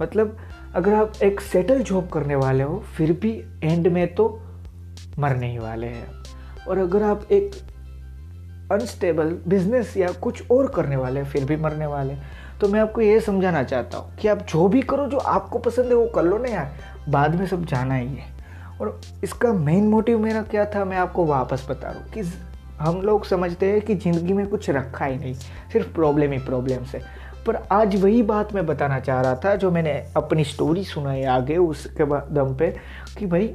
मतलब 0.00 0.36
अगर 0.74 0.94
आप 0.94 1.22
एक 1.22 1.40
सेटल 1.42 1.82
जॉब 1.82 2.08
करने 2.08 2.34
वाले 2.36 2.64
हो, 2.64 2.78
फिर 2.96 3.12
भी 3.14 3.30
एंड 3.64 3.86
में 3.88 4.14
तो 4.14 4.28
मरने 5.18 5.50
ही 5.50 5.58
वाले 5.58 5.86
हैं। 5.86 6.06
और 6.68 6.78
अगर 6.78 7.02
आप 7.02 7.32
एक 7.32 7.54
अनस्टेबल 8.72 9.36
बिज़नेस 9.48 9.96
या 9.96 10.08
कुछ 10.20 10.50
और 10.50 10.68
करने 10.68 10.96
वाले 10.96 11.20
हैं, 11.20 11.28
फिर 11.28 11.44
भी 11.44 11.56
मरने 11.56 11.86
वाले 11.86 12.16
तो 12.60 12.68
मैं 12.68 12.80
आपको 12.80 13.00
ये 13.00 13.20
समझाना 13.20 13.62
चाहता 13.62 13.98
हूँ 13.98 14.16
कि 14.16 14.28
आप 14.28 14.46
जो 14.48 14.66
भी 14.68 14.80
करो, 14.82 15.06
जो 15.06 15.18
आपको 15.18 15.58
पसंद 15.58 15.86
है, 15.86 15.94
वो 15.94 16.06
कर 16.06 16.22
लो 16.22 16.38
ना 16.38 16.48
यार। 16.48 16.74
बाद 17.08 17.34
में 17.34 17.46
सब 17.46 17.64
जाना 17.66 17.94
ही 17.94 18.06
है। 18.08 18.32
और 18.80 19.00
इसका 19.24 19.52
मेन 19.52 19.88
मोटिव 19.88 20.18
मेरा 20.18 20.42
क्या 20.44 20.64
था, 20.66 20.84
मैं 20.84 20.96
आपको 20.96 21.24
वापस 21.26 21.66
बता 21.70 21.90
रहा 21.90 22.00
हूँ 22.00 22.10
कि 22.12 22.22
हम 22.80 23.00
लोग 23.02 23.24
समझते 23.24 23.70
हैं 23.70 23.80
कि 23.80 23.94
ज़िंदगी 23.94 24.32
में 24.32 24.46
कुछ 24.46 24.70
रखा 24.70 25.04
ही 25.04 25.16
नहीं, 25.16 25.34
सिर्फ़ 25.72 25.92
प्रॉब्लम 25.94 26.32
ही 26.32 26.38
प्रॉब्लम 26.38 26.84
से 26.84 27.00
पर 27.46 27.56
आज 27.72 27.94
वही 28.02 28.22
बात 28.22 28.52
मैं 28.54 28.64
बताना 28.66 28.98
चाह 29.00 29.20
रहा 29.20 29.34
था, 29.36 29.54
जो 29.56 29.70
मैंने 29.70 29.92
अपनी 30.16 30.44
स्टोरी 30.44 30.84
सुनाई 30.84 31.22
आगे 31.24 31.56
उसके 31.56 32.04
दम 32.34 32.54
पे, 32.58 32.70
कि 33.18 33.26
भाई, 33.26 33.48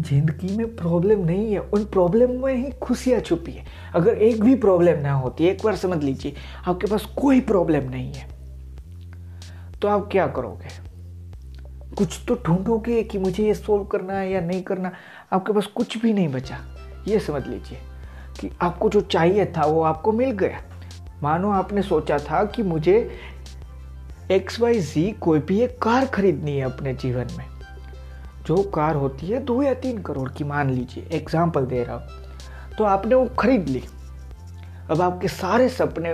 ज़िंदगी 0.00 0.56
में 0.56 0.76
प्रॉब्लम 0.76 1.24
नहीं 1.26 1.52
है, 1.52 1.58
उन 1.60 1.84
प्रॉब्लम 1.86 2.30
में 2.44 2.54
ही 2.54 2.70
खुशियाँ 2.82 3.20
छुपी 3.20 3.52
है। 3.52 3.64
अगर 3.94 4.14
एक 4.14 4.42
भी 4.44 4.54
प्रॉब्लम 4.56 5.00
ना 5.00 5.12
होती, 5.12 5.44
एक 5.44 5.64
बार 5.64 5.76
समझ 5.76 6.02
लीजिए, 6.04 6.34
आपके 6.66 6.86
पास 6.86 7.04
कोई 7.18 7.40
प्रॉब्लम 7.42 7.90
नहीं 7.90 8.12
है 8.12 8.28
तो 9.82 9.88
आप 9.88 10.08
क्या 10.12 10.26
करोगे? 10.28 10.68
कुछ 11.96 12.18
तो 12.28 12.34
ढूंढोगे 12.46 13.02
कि 13.02 13.18
मुझे 13.18 13.44
ये 13.44 13.54
सोल्व 13.54 13.84
करना 13.84 14.14
है 14.14 14.30
या 14.32 14.40
नहीं 14.40 14.62
करना, 14.62 14.92
आपके 15.32 15.52
पास 15.52 15.66
कुछ 15.66 15.98
भी 15.98 16.12
नहीं 16.12 16.28
बचा। 16.28 16.58
ये 17.08 17.18
समझ 17.18 17.46
लीजिए 17.46 17.78
कि 18.40 18.50
आपको 18.62 18.88
जो 18.88 19.00
चाहिए 19.00 19.44
था 19.46 19.64
वो 19.66 19.82
आपको 19.82 20.12
मिल 20.12 20.30
गया। 20.30 20.60
मानो 21.22 21.50
आपने 21.50 21.82
सोचा 21.82 22.18
था 22.20 22.44
कि 22.44 22.62
मुझे 22.62 22.96
एक्स 24.30 24.60
वाई 24.60 24.80
जी 24.80 25.10
कोई 25.20 25.38
भी 25.38 25.60
एक 25.60 25.78
कार 25.82 26.06
खरीदनी 26.06 26.56
है 26.56 26.64
अपने 26.64 26.94
जीवन 26.94 27.28
में। 27.38 27.44
जो 28.46 28.56
कार 28.74 28.96
होती 28.96 29.26
है 29.26 29.40
दो 29.44 29.62
या 29.62 29.74
तीन 29.74 29.98
करोड़ 30.02 30.28
की, 30.28 30.44
मान 30.44 30.70
लीजिए 30.70 31.08
एग्ज़ाम्पल 31.12 31.66
दे 31.66 31.82
रहा 31.84 31.96
हूँ। 31.96 32.76
तो 32.78 32.84
आपने 32.84 33.14
वो 33.14 33.26
खरीद 33.38 33.68
ली। 33.68 33.82
अब 34.90 35.00
आपके 35.00 35.28
सारे 35.28 35.68
सपने 35.68 36.12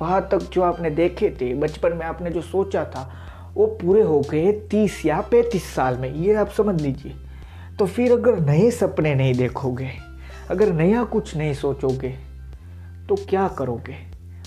वहाँ 0.00 0.20
तक 0.32 0.50
जो 0.52 0.62
आपने 0.62 0.90
देखे 0.90 1.30
थे, 1.40 1.54
बचपन 1.54 1.92
में 1.92 2.04
आपने 2.06 2.30
जो 2.30 2.40
सोचा 2.42 2.84
था, 2.84 3.10
वो 3.54 3.66
पूरे 3.82 4.02
हो 4.02 4.20
गए 4.20 4.52
तीस 4.70 5.04
या 5.06 5.20
पैंतीस 5.20 5.74
साल 5.74 5.96
में। 5.98 6.12
ये 6.14 6.34
आप 6.34 6.48
समझ 6.48 6.80
लीजिए। 6.80 7.14
तो 7.80 7.86
फिर 7.86 8.12
अगर 8.12 8.38
नए 8.40 8.70
सपने 8.70 9.14
नहीं 9.14 9.34
देखोगे, 9.34 9.90
अगर 10.50 10.72
नया 10.72 11.02
कुछ 11.04 11.34
नहीं 11.36 11.52
सोचोगे 11.54 12.08
तो 13.08 13.14
क्या 13.28 13.46
करोगे? 13.58 13.94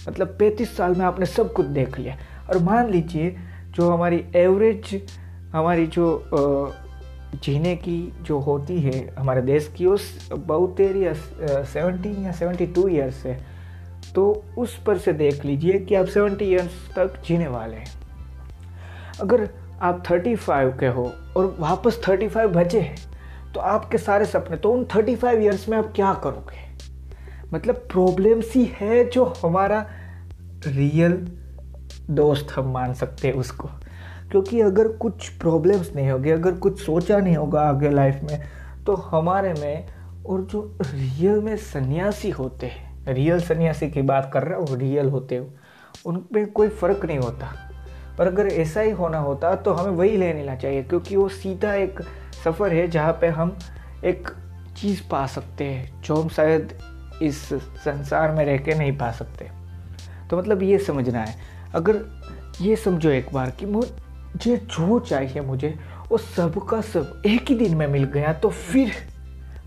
मतलब 0.08 0.36
पैंतीस 0.40 0.76
साल 0.78 0.96
में 0.96 1.06
आपने 1.06 1.26
सब 1.26 1.54
कुछ 1.54 1.66
देख 1.68 1.98
लिया। 2.00 2.18
और 2.50 2.58
मान 2.60 2.90
लीजिए, 2.90 3.36
जो 3.70 3.90
हमारी 3.90 4.24
एवरेज 4.36 5.02
हमारी 5.54 5.86
जो 5.88 6.26
जीने 7.36 7.76
की 7.76 8.14
जो 8.22 8.38
होती 8.40 8.80
है, 8.80 9.16
हमारे 9.16 9.42
देश 9.42 9.72
की, 9.78 9.86
उस 9.86 10.30
बहुत 10.32 10.80
एरिया 10.80 11.14
सेवेंटी 11.64 12.26
या 12.26 12.32
सेवेंटी 12.32 12.66
टू 12.68 12.88
ईयर्स 12.88 13.26
है 13.26 13.38
तो 14.16 14.44
उस 14.58 14.78
पर 14.84 14.98
से 14.98 15.14
देख 15.14 15.46
लीजिए 15.46 15.80
कि 15.80 15.96
आप 15.96 16.06
सेवेंटी 16.08 16.46
ईयर्स 16.46 16.76
तक 16.96 17.22
जीने 17.28 17.48
वाले 17.48 17.78
हैं। 17.78 17.92
अगर 19.22 19.48
आप 19.82 20.04
थर्टी 20.10 20.36
फाइव 20.36 20.70
के 20.80 20.88
हो 20.90 21.12
और 21.38 21.56
वापस 21.60 22.00
थर्टी 22.08 22.28
फाइव 22.28 22.52
बचे 22.52 22.82
हैं 22.82 22.96
तो 23.54 23.60
आपके 23.60 23.98
सारे 23.98 24.26
सपने 24.26 24.58
तो 24.58 24.72
उन 24.72 24.86
थर्टी 24.96 25.16
फाइव 25.16 25.42
ईयर्स 25.42 25.68
में 25.70 25.78
आप 25.78 25.92
क्या 25.96 26.14
करोगे? 26.24 26.62
मतलब 27.54 27.76
प्रॉब्लम्स 27.92 28.54
ही 28.56 28.66
है 28.74 29.04
जो 29.10 29.26
हमारा 29.44 29.86
रियल 30.68 31.14
दोस्त 32.10 32.52
हम 32.56 32.72
मान 32.74 32.94
सकते 32.94 33.28
हैं 33.28 33.36
उसको। 33.36 33.68
क्योंकि 34.32 34.62
अगर 34.62 34.88
कुछ 34.98 35.28
प्रॉब्लम्स 35.32 35.92
नहीं 35.96 36.10
होगी, 36.10 36.30
अगर 36.30 36.54
कुछ 36.54 36.82
सोचा 36.82 37.18
नहीं 37.18 37.36
होगा 37.36 37.62
आगे 37.62 37.90
लाइफ 37.90 38.20
में 38.24 38.40
तो 38.86 38.96
हमारे 38.96 39.54
में 39.54 39.88
और 40.26 40.42
जो 40.42 40.62
रियल 40.84 41.42
में 41.42 41.56
सन्यासी 41.58 42.30
होते 42.30 42.66
हैं 42.66 43.14
रियल 43.14 43.42
सन्यासी 43.42 43.90
की 43.92 44.02
बात 44.02 44.30
कर 44.34 44.44
रहा 44.44 44.60
हूँ 44.60 44.78
रियल 44.78 45.10
होते 45.10 45.38
हो, 45.38 45.48
उन 46.06 46.18
पर 46.18 46.46
कोई 46.46 46.70
फ़र्क 46.70 47.06
नहीं 47.06 47.20
होता। 47.20 47.54
पर 48.18 48.28
अगर 48.28 48.48
ऐसा 48.48 48.82
ही 48.82 48.92
होना 48.92 49.20
होता 49.20 49.56
तो 49.56 49.74
हमें 49.74 49.92
वही 49.92 50.18
ले 50.18 50.34
लेना 50.34 50.56
चाहिए, 50.56 50.84
क्योंकि 50.84 51.16
वो 51.16 51.28
सीधा 51.30 51.74
एक 51.76 52.00
सफ़र 52.44 52.74
है 52.74 52.88
जहाँ 52.88 53.14
पे 53.22 53.28
हम 53.30 53.58
एक 54.04 54.30
चीज़ 54.78 55.02
पा 55.12 55.26
सकते 55.28 55.64
हैं, 55.64 56.02
जो 56.02 56.16
हम 56.16 56.30
शायद 56.30 56.74
इस 57.22 57.38
संसार 57.54 58.32
में 58.32 58.44
रह 58.46 58.58
के 58.58 58.76
नहीं 58.76 58.98
पा 58.98 59.12
सकते। 59.12 59.50
तो 60.30 60.38
मतलब 60.38 60.64
ये 60.64 60.78
समझना 60.78 61.20
है, 61.20 61.36
अगर 61.76 62.02
ये 62.62 62.76
समझो 62.76 63.10
एक 63.10 63.34
बार 63.34 63.52
कि 63.52 63.66
मुझे 63.66 64.56
जो 64.58 65.00
चाहिए 65.00 65.42
मुझे, 65.42 65.78
वो 66.10 66.18
सब 66.18 66.60
का 66.70 66.82
सब 66.82 67.22
एक 67.26 67.50
ही 67.50 67.56
दिन 67.56 67.76
में 67.76 67.88
मिल 67.88 68.04
गया 68.06 68.34
तो 68.34 68.50
फिर 68.50 68.92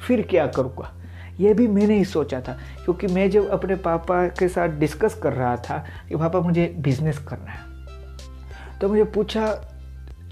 फिर 0.07 0.23
क्या 0.23 0.47
करूँगा? 0.47 0.93
ये 1.41 1.53
भी 1.55 1.67
मैंने 1.69 1.97
ही 1.97 2.05
सोचा 2.05 2.41
था, 2.41 2.59
क्योंकि 2.85 3.07
मैं 3.07 3.29
जब 3.31 3.49
अपने 3.51 3.75
पापा 3.77 4.27
के 4.29 4.49
साथ 4.49 4.69
डिस्कस 4.79 5.15
कर 5.15 5.33
रहा 5.33 5.57
था 5.59 5.79
कि 6.09 6.17
पापा 6.17 6.41
मुझे 6.41 6.67
बिज़नेस 6.79 7.19
करना 7.29 7.51
है 7.51 8.79
तो 8.79 8.89
मुझे 8.89 9.05
पूछा 9.05 9.47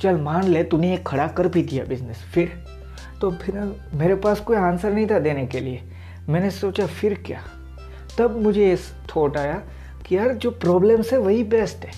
चल 0.01 0.17
मान 0.17 0.45
ले, 0.45 0.63
तूने 0.65 0.91
ये 0.91 0.97
खड़ा 1.07 1.27
कर 1.29 1.49
भी 1.49 1.63
दिया 1.63 1.85
बिज़नेस 1.85 2.23
फिर? 2.35 2.53
तो 3.21 3.31
फिर 3.33 3.55
मेरे 3.95 4.15
पास 4.15 4.41
कोई 4.41 4.57
आंसर 4.57 4.93
नहीं 4.93 5.07
था 5.07 5.19
देने 5.19 5.47
के 5.47 5.61
लिए। 5.61 5.83
मैंने 6.29 6.51
सोचा, 6.51 6.87
फिर 6.87 7.15
क्या? 7.27 7.41
तब 8.19 8.37
मुझे 8.43 8.67
ये 8.67 8.77
थॉट 9.17 9.37
आया 9.37 9.63
कि 10.07 10.17
यार, 10.17 10.33
जो 10.33 10.51
प्रॉब्लम्स 10.51 11.13
है 11.13 11.19
वही 11.19 11.45
बेस्ट 11.45 11.85
है। 11.85 11.93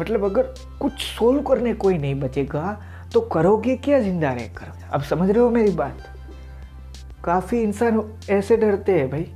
मतलब 0.00 0.24
अगर 0.24 0.54
कुछ 0.80 0.92
सोल्व 0.92 1.42
करने 1.42 1.74
कोई 1.74 1.98
नहीं 1.98 2.14
बचेगा 2.20 2.80
तो 3.14 3.20
करोगे 3.20 3.76
क्या 3.76 3.98
ज़िंदा 4.00 4.32
रहकर? 4.32 4.72
अब 4.92 5.02
समझ 5.02 5.30
रहे 5.30 5.42
हो 5.42 5.50
मेरी 5.50 5.70
बात? 5.70 5.98
काफ़ी 7.24 7.60
इंसान 7.62 8.02
ऐसे 8.30 8.56
डरते 8.56 8.92
हैं 8.92 9.10
भाई। 9.10 9.26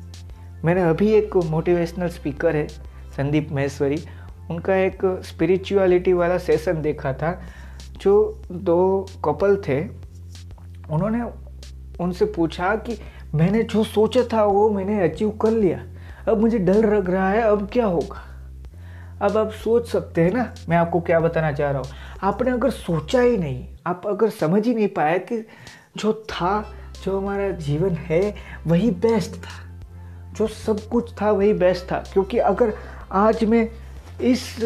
मैंने 0.64 0.82
अभी 0.82 1.10
एक 1.12 1.36
मोटिवेशनल 1.36 2.08
स्पीकर 2.08 2.56
है, 2.56 2.66
संदीप 3.16 3.52
महेश्वरी। 3.52 3.98
उनका 4.50 4.76
एक 4.76 5.04
स्पिरिचुअलिटी 5.24 6.12
वाला 6.12 6.38
सेशन 6.38 6.80
देखा 6.82 7.12
था 7.12 7.40
जो 8.04 8.42
दो 8.52 9.06
कपल 9.24 9.56
थे, 9.56 9.84
उन्होंने 10.90 11.22
उनसे 12.00 12.24
पूछा 12.24 12.76
कि 12.76 12.98
मैंने 13.34 13.62
जो 13.62 13.84
सोचा 13.84 14.22
था 14.32 14.44
वो 14.44 14.70
मैंने 14.70 15.08
अचीव 15.08 15.30
कर 15.30 15.50
लिया। 15.50 15.82
अब 16.30 16.40
मुझे 16.40 16.58
डर 16.58 16.94
लग 16.94 17.10
रहा 17.10 17.30
है, 17.30 17.40
अब 17.40 17.68
क्या 17.72 17.86
होगा? 17.86 18.24
अब 19.22 19.36
आप 19.36 19.50
सोच 19.50 19.88
सकते 19.88 20.20
हैं 20.20 20.32
ना, 20.32 20.54
मैं 20.68 20.76
आपको 20.76 21.00
क्या 21.00 21.20
बताना 21.20 21.52
चाह 21.52 21.70
रहा 21.70 21.80
हूँ। 21.80 21.88
आपने 22.22 22.50
अगर 22.50 22.70
सोचा 22.70 23.20
ही 23.20 23.36
नहीं, 23.36 23.68
आप 23.86 24.06
अगर 24.06 24.28
समझ 24.28 24.66
ही 24.66 24.74
नहीं 24.74 24.88
पाया 24.88 25.18
कि 25.18 25.46
जो 25.96 26.12
था, 26.12 26.72
जो 27.04 27.20
हमारा 27.20 27.50
जीवन 27.50 27.90
है, 27.90 28.34
वही 28.66 28.90
बेस्ट 28.90 29.34
था। 29.34 29.80
जो 30.32 30.46
सब 30.46 30.80
कुछ 30.80 31.12
था, 31.22 31.30
वही 31.30 31.52
बेस्ट 31.52 31.92
था। 31.92 32.04
क्योंकि 32.12 32.38
अगर 32.38 32.74
आज 33.12 33.44
मैं 33.44 33.70
इस 34.20 34.56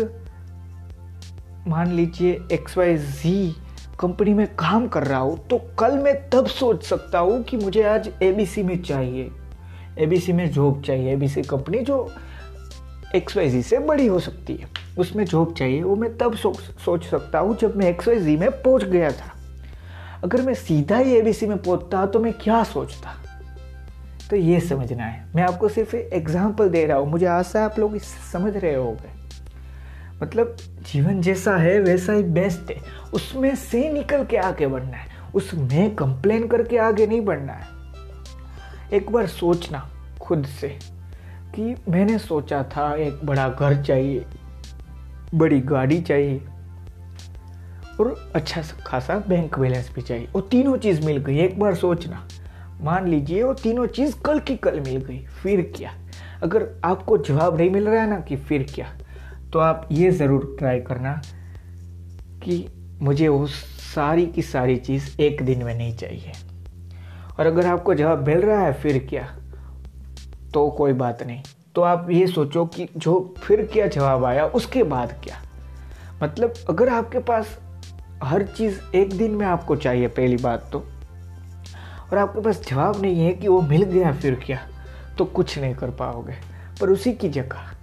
मान 1.68 1.92
लीजिए 1.92 2.38
एक्स 2.52 2.76
वाई 2.78 2.96
जी 2.96 3.54
कंपनी 4.00 4.32
में 4.34 4.46
काम 4.54 4.87
कर 4.88 5.02
रहा 5.02 5.18
हूँ 5.18 5.38
तो 5.48 5.58
कल 5.78 5.96
मैं 5.98 6.14
तब 6.30 6.46
सोच 6.46 6.84
सकता 6.84 7.18
हूँ 7.18 7.42
कि 7.42 7.56
मुझे 7.56 7.82
आज 7.82 8.10
एबीसी 8.22 8.62
में 8.62 8.82
चाहिए। 8.82 9.30
एबीसी 9.98 10.32
में 10.32 10.50
जॉब 10.50 10.82
चाहिए। 10.82 11.12
एबीसी 11.12 11.42
कंपनी 11.42 11.78
जो 11.78 12.08
एक्स 13.14 13.37
वाई 13.37 13.50
जी 13.50 13.62
से 13.62 13.78
बड़ी 13.78 14.06
हो 14.06 14.18
सकती 14.18 14.54
है 14.54 14.68
उसमें 14.98 15.25
जॉब 15.25 15.54
चाहिए 15.54 15.82
वो 15.82 15.96
मैं 15.96 16.16
तब 16.18 16.34
सो, 16.34 16.52
सोच 16.84 17.04
सकता 17.04 17.38
हूँ 17.38 17.56
जब 17.56 17.76
मैं 17.76 17.87
एक्स 17.87 18.08
वाई 18.08 18.20
जी 18.20 18.37
में 18.37 18.50
पहुँच 18.52 18.84
गया 18.84 19.10
था। 19.10 19.32
अगर 20.25 20.42
मैं 20.42 20.54
सीधा 20.54 20.98
ही 20.98 21.16
एबीसी 21.16 21.46
में 21.46 21.56
पहुँचता 21.58 22.06
तो 22.06 22.20
मैं 22.20 22.32
क्या 22.32 22.62
सोचता? 22.64 23.14
तो 24.30 24.37
ये 24.37 24.60
समझना 24.60 25.04
है। 25.04 25.25
मैं 25.34 25.42
आपको 25.42 25.68
सिर्फ़ 25.68 25.96
एग्ज़ाम्पल 25.96 26.68
दे 26.68 26.87
रहा 26.87 26.98
हूँ। 26.98 27.10
मुझे 27.10 27.26
आशा 27.26 27.64
आप 27.64 27.78
लोग 27.78 27.96
इसे 27.96 28.30
समझ 28.32 28.56
रहे 28.56 28.75
होंगे। 28.75 29.17
मतलब 30.22 30.56
जीवन 30.92 31.20
जैसा 31.20 31.56
है, 31.56 31.80
वैसा 31.80 32.12
ही 32.12 32.22
बेस्ट 32.22 32.70
है। 32.70 32.80
उसमें 33.14 33.54
से 33.56 33.92
निकल 33.92 34.25
के 34.25 34.37
आगे 34.37 34.66
बढ़ना 34.66 34.96
है। 34.96 35.18
उसमें 35.34 35.94
कंप्लेन 35.94 36.46
करके 36.48 36.78
आगे 36.78 37.06
नहीं 37.06 37.20
बढ़ना 37.20 37.52
है। 37.52 37.66
एक 38.92 39.10
बार 39.10 39.26
सोचना 39.26 39.90
खुद 40.20 40.46
से 40.46 40.68
कि 41.54 41.76
मैंने 41.88 42.18
सोचा 42.18 42.62
था 42.62 42.94
एक 42.94 43.20
बड़ा 43.25 43.48
घर 43.48 43.82
चाहिए, 43.82 44.25
बड़ी 45.34 45.60
गाड़ी 45.60 46.00
चाहिए 46.00 46.38
और 48.00 48.32
अच्छा 48.34 48.62
खासा 48.87 49.18
बैंक 49.28 49.58
बैलेंस 49.58 49.90
भी 49.94 50.02
चाहिए। 50.02 50.28
वो 50.32 50.40
तीनों 50.40 50.76
चीज़ 50.76 51.06
मिल 51.06 51.16
गई। 51.16 51.38
एक 51.38 51.60
बार 51.60 51.75
सोचना, 51.75 52.28
मान 52.80 53.08
लीजिए 53.08 53.42
वो 53.42 53.54
तीनों 53.54 53.87
चीज़ 53.87 54.20
कल 54.20 54.40
की 54.40 54.56
कल 54.56 54.80
मिल 54.80 54.96
गई, 54.96 55.26
फिर 55.42 55.72
क्या? 55.76 55.94
अगर 56.42 56.68
आपको 56.84 57.18
जवाब 57.18 57.56
नहीं 57.56 57.70
मिल 57.70 57.88
रहा 57.88 58.02
है 58.02 58.10
ना 58.10 58.20
कि 58.20 58.37
फिर 58.37 58.66
क्या? 58.75 58.98
तो 59.52 59.59
आप 59.59 59.88
ये 59.93 60.11
ज़रूर 60.11 60.57
ट्राई 60.59 60.81
करना 60.81 61.23
कि 62.43 62.69
मुझे 63.02 63.28
वो 63.28 63.47
सारी 63.47 64.26
की 64.26 64.43
सारी 64.43 64.76
चीज़ 64.76 65.21
एक 65.21 65.43
दिन 65.43 65.64
में 65.64 65.75
नहीं 65.75 65.97
चाहिए। 65.97 66.33
और 67.38 67.47
अगर 67.47 67.67
आपको 67.67 67.95
जवाब 67.95 68.26
मिल 68.28 68.38
रहा 68.38 68.61
है, 68.61 68.73
फिर 68.73 69.07
क्या? 69.11 69.37
तो 70.55 70.71
कोई 70.71 70.93
बात 70.93 71.23
नहीं। 71.23 71.43
तो 71.75 71.83
आप 71.83 72.11
ये 72.11 72.26
सोचो 72.26 72.67
कि 72.67 72.88
जो 72.97 73.35
फिर 73.38 73.62
क्या 73.73 73.87
जवाब 73.87 74.25
आया, 74.25 74.47
उसके 74.47 74.83
बाद 74.83 75.21
क्या? 75.25 75.37
मतलब 76.23 76.55
अगर 76.69 76.88
आपके 76.88 77.19
पास 77.19 77.59
हर 78.23 78.43
चीज़ 78.43 78.81
एक 78.95 79.19
दिन 79.19 79.31
में 79.31 79.47
आपको 79.47 79.76
चाहिए, 79.76 80.09
पहली 80.09 80.37
बात 80.37 80.71
तो 80.73 80.78
और 82.12 82.19
आपके 82.19 82.40
पास 82.40 82.62
जवाब 82.69 83.02
नहीं 83.02 83.21
है 83.21 83.33
कि 83.33 83.49
वो 83.49 83.61
मिल 83.62 83.83
गया, 83.83 84.12
फिर 84.12 84.35
क्या? 84.35 84.59
तो 85.19 85.25
कुछ 85.25 85.59
नहीं 85.59 85.75
कर 85.75 85.90
पाओगे। 85.90 86.35
पर 86.81 86.90
उसी 86.90 87.12
की 87.12 87.28
जगह 87.28 87.77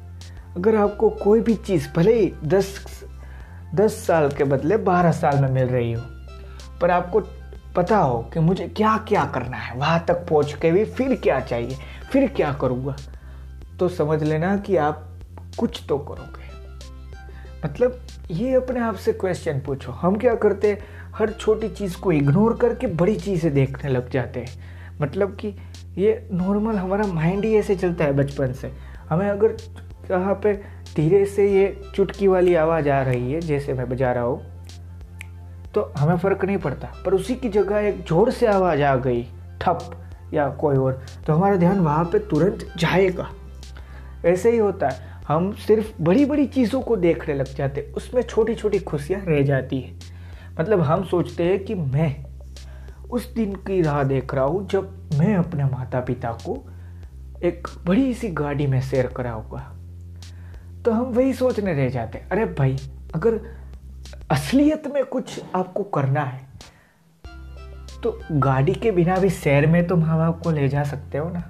अगर 0.55 0.75
आपको 0.75 1.09
कोई 1.09 1.41
भी 1.41 1.53
चीज़ 1.55 1.87
भले 1.95 2.13
ही 2.13 2.31
दस 2.45 2.75
दस 3.75 3.93
साल 4.05 4.29
के 4.31 4.43
बदले 4.43 4.77
बारह 4.79 5.11
साल 5.11 5.41
में 5.41 5.49
मिल 5.51 5.67
रही 5.67 5.91
हो, 5.93 6.01
पर 6.81 6.91
आपको 6.91 7.19
पता 7.75 7.97
हो 7.97 8.21
कि 8.33 8.39
मुझे 8.39 8.67
क्या 8.67 8.97
क्या 9.07 9.25
करना 9.25 9.57
है, 9.57 9.75
वहाँ 9.77 10.03
तक 10.07 10.25
पहुँच 10.29 10.53
के 10.61 10.71
भी 10.71 10.83
फिर 10.85 11.15
क्या 11.15 11.39
चाहिए, 11.39 11.77
फिर 12.11 12.27
क्या 12.27 12.53
करूँगा 12.53 12.95
तो 13.79 13.89
समझ 13.89 14.21
लेना 14.23 14.55
कि 14.57 14.75
आप 14.77 15.07
कुछ 15.59 15.81
तो 15.89 15.97
करोगे। 15.99 16.43
मतलब 17.65 17.99
ये 18.31 18.53
अपने 18.55 18.79
आप 18.79 18.95
से 18.95 19.13
क्वेश्चन 19.13 19.59
पूछो, 19.59 19.91
हम 19.91 20.15
क्या 20.15 20.35
करते 20.35 20.77
हर 21.15 21.31
छोटी 21.31 21.69
चीज़ 21.69 21.97
को 21.97 22.11
इग्नोर 22.11 22.57
करके 22.57 22.87
बड़ी 22.95 23.15
चीज़ें 23.15 23.53
देखने 23.53 23.89
लग 23.89 24.09
जाते 24.09 24.39
हैं। 24.39 24.97
मतलब 25.01 25.35
कि 25.35 25.55
ये 25.97 26.27
नॉर्मल 26.31 26.75
हमारा 26.75 27.05
माइंड 27.07 27.45
ही 27.45 27.55
ऐसे 27.55 27.75
चलता 27.75 28.05
है 28.05 28.13
बचपन 28.13 28.53
से। 28.53 28.71
हमें 29.09 29.29
अगर 29.29 29.55
कहाँ 30.05 30.33
पे 30.43 30.53
धीरे 30.95 31.25
से 31.25 31.51
ये 31.51 31.77
चुटकी 31.95 32.27
वाली 32.27 32.55
आवाज़ 32.55 32.89
आ 32.89 33.01
रही 33.01 33.31
है, 33.31 33.39
जैसे 33.41 33.73
मैं 33.73 33.89
बजा 33.89 34.11
रहा 34.11 34.23
हूँ। 34.23 34.41
तो 35.73 35.81
हमें 35.97 36.17
फ़र्क 36.17 36.45
नहीं 36.45 36.57
पड़ता, 36.57 36.91
पर 37.05 37.13
उसी 37.13 37.35
की 37.35 37.49
जगह 37.49 37.77
एक 37.79 38.03
ज़ोर 38.07 38.31
से 38.31 38.47
आवाज़ 38.47 38.81
आ 38.81 38.95
गई, 38.95 39.23
ठप, 39.61 39.79
या 40.33 40.49
कोई 40.51 40.77
और। 40.77 41.01
तो 41.27 41.33
हमारा 41.33 41.55
ध्यान 41.55 41.79
वहाँ 41.79 42.05
पे 42.05 42.19
तुरंत 42.19 42.67
जाएगा। 42.77 43.29
ऐसे 44.25 44.51
ही 44.51 44.57
होता 44.57 44.89
है, 44.89 45.13
हम 45.27 45.51
सिर्फ़ 45.57 45.91
बड़ी 46.01 46.25
बड़ी 46.25 46.45
चीज़ों 46.47 46.81
को 46.81 46.95
देखने 46.97 47.33
लग 47.33 47.55
जाते 47.55 47.81
उसमें 47.97 48.21
छोटी 48.21 48.55
छोटी 48.55 48.79
खुशियाँ 48.79 49.21
रह 49.25 49.41
जाती 49.41 49.79
है। 49.79 49.93
मतलब 50.59 50.81
हम 50.81 51.03
सोचते 51.03 51.43
हैं 51.43 51.63
कि 51.65 51.75
मैं 51.75 52.15
उस 53.09 53.33
दिन 53.33 53.53
की 53.57 53.81
राह 53.81 54.03
देख 54.03 54.33
रहा 54.33 54.45
हूँ, 54.45 54.67
जब 54.67 55.09
मैं 55.19 55.35
अपने 55.35 55.65
माता 55.65 55.99
पिता 55.99 56.31
को 56.45 56.63
एक 57.43 57.67
बड़ी 57.85 58.13
सी 58.13 58.29
गाड़ी 58.29 58.67
में 58.67 58.81
शेयर 58.81 59.07
कराऊँगा 59.07 59.71
तो 60.85 60.91
हम 60.91 61.05
वही 61.05 61.33
सोचने 61.33 61.73
रह 61.73 61.89
जाते 61.89 62.17
हैं, 62.17 62.29
अरे 62.29 62.45
भाई, 62.45 62.77
अगर 63.15 63.39
असलियत 64.31 64.87
में 64.87 65.03
कुछ 65.05 65.39
आपको 65.55 65.83
करना 65.83 66.21
है 66.21 66.43
तो 68.03 68.19
गाड़ी 68.31 68.73
के 68.73 68.91
बिना 68.91 69.15
भी 69.17 69.29
शहर 69.29 69.65
में 69.67 69.85
तो 69.87 69.95
माँ 69.95 70.17
बाप 70.17 70.41
को 70.43 70.51
ले 70.51 70.67
जा 70.69 70.83
सकते 70.83 71.17
हो 71.17 71.29
ना? 71.29 71.43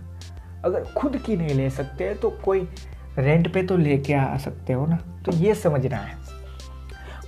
अगर 0.66 0.84
खुद 0.92 1.18
की 1.18 1.36
नहीं 1.38 1.56
ले 1.56 1.70
सकते 1.70 2.14
तो 2.14 2.30
कोई 2.46 2.68
रेंट 3.18 3.52
पे 3.54 3.64
तो 3.64 3.78
लेके 3.78 4.14
आ 4.14 4.38
सकते 4.38 4.74
हो 4.74 4.86
ना? 4.86 4.96
तो 5.26 5.32
ये 5.32 5.56
समझना 5.56 5.98
है। 5.98 6.18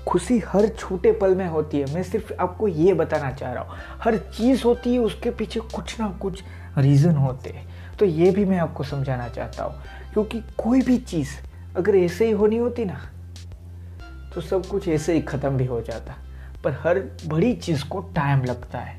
खुशी 0.07 0.37
हर 0.39 0.67
छोटे 0.69 1.11
पल 1.11 1.35
में 1.35 1.47
होती 1.47 1.79
है। 1.79 1.93
मैं 1.93 2.03
सिर्फ़ 2.03 2.33
आपको 2.33 2.67
ये 2.67 2.93
बताना 2.93 3.31
चाह 3.31 3.53
रहा 3.53 3.63
हूँ, 3.63 3.77
हर 4.03 4.17
चीज़ 4.17 4.63
होती 4.63 4.93
है, 4.93 4.99
उसके 4.99 5.31
पीछे 5.31 5.59
कुछ 5.75 5.99
ना 5.99 6.07
कुछ 6.21 6.43
रीज़न 6.77 7.15
होते 7.15 7.49
हैं। 7.49 7.67
तो 7.99 8.05
ये 8.05 8.31
भी 8.31 8.45
मैं 8.45 8.57
आपको 8.59 8.83
समझाना 8.83 9.27
चाहता 9.29 9.63
हूँ, 9.63 9.81
क्योंकि 10.13 10.41
कोई 10.57 10.81
भी 10.81 10.97
चीज़ 10.97 11.29
अगर 11.77 11.95
ऐसे 11.95 12.25
ही 12.25 12.31
होनी 12.31 12.57
होती 12.57 12.85
ना 12.85 12.99
तो 14.35 14.41
सब 14.41 14.65
कुछ 14.65 14.87
ऐसे 14.87 15.13
ही 15.13 15.21
ख़त्म 15.21 15.49
भी 15.49 15.65
हो 15.65 15.81
जाता। 15.81 16.15
पर 16.63 16.71
हर 16.81 16.99
बड़ी 17.27 17.53
चीज़ 17.53 17.83
को 17.85 17.99
टाइम 18.15 18.43
लगता 18.43 18.79
है। 18.79 18.95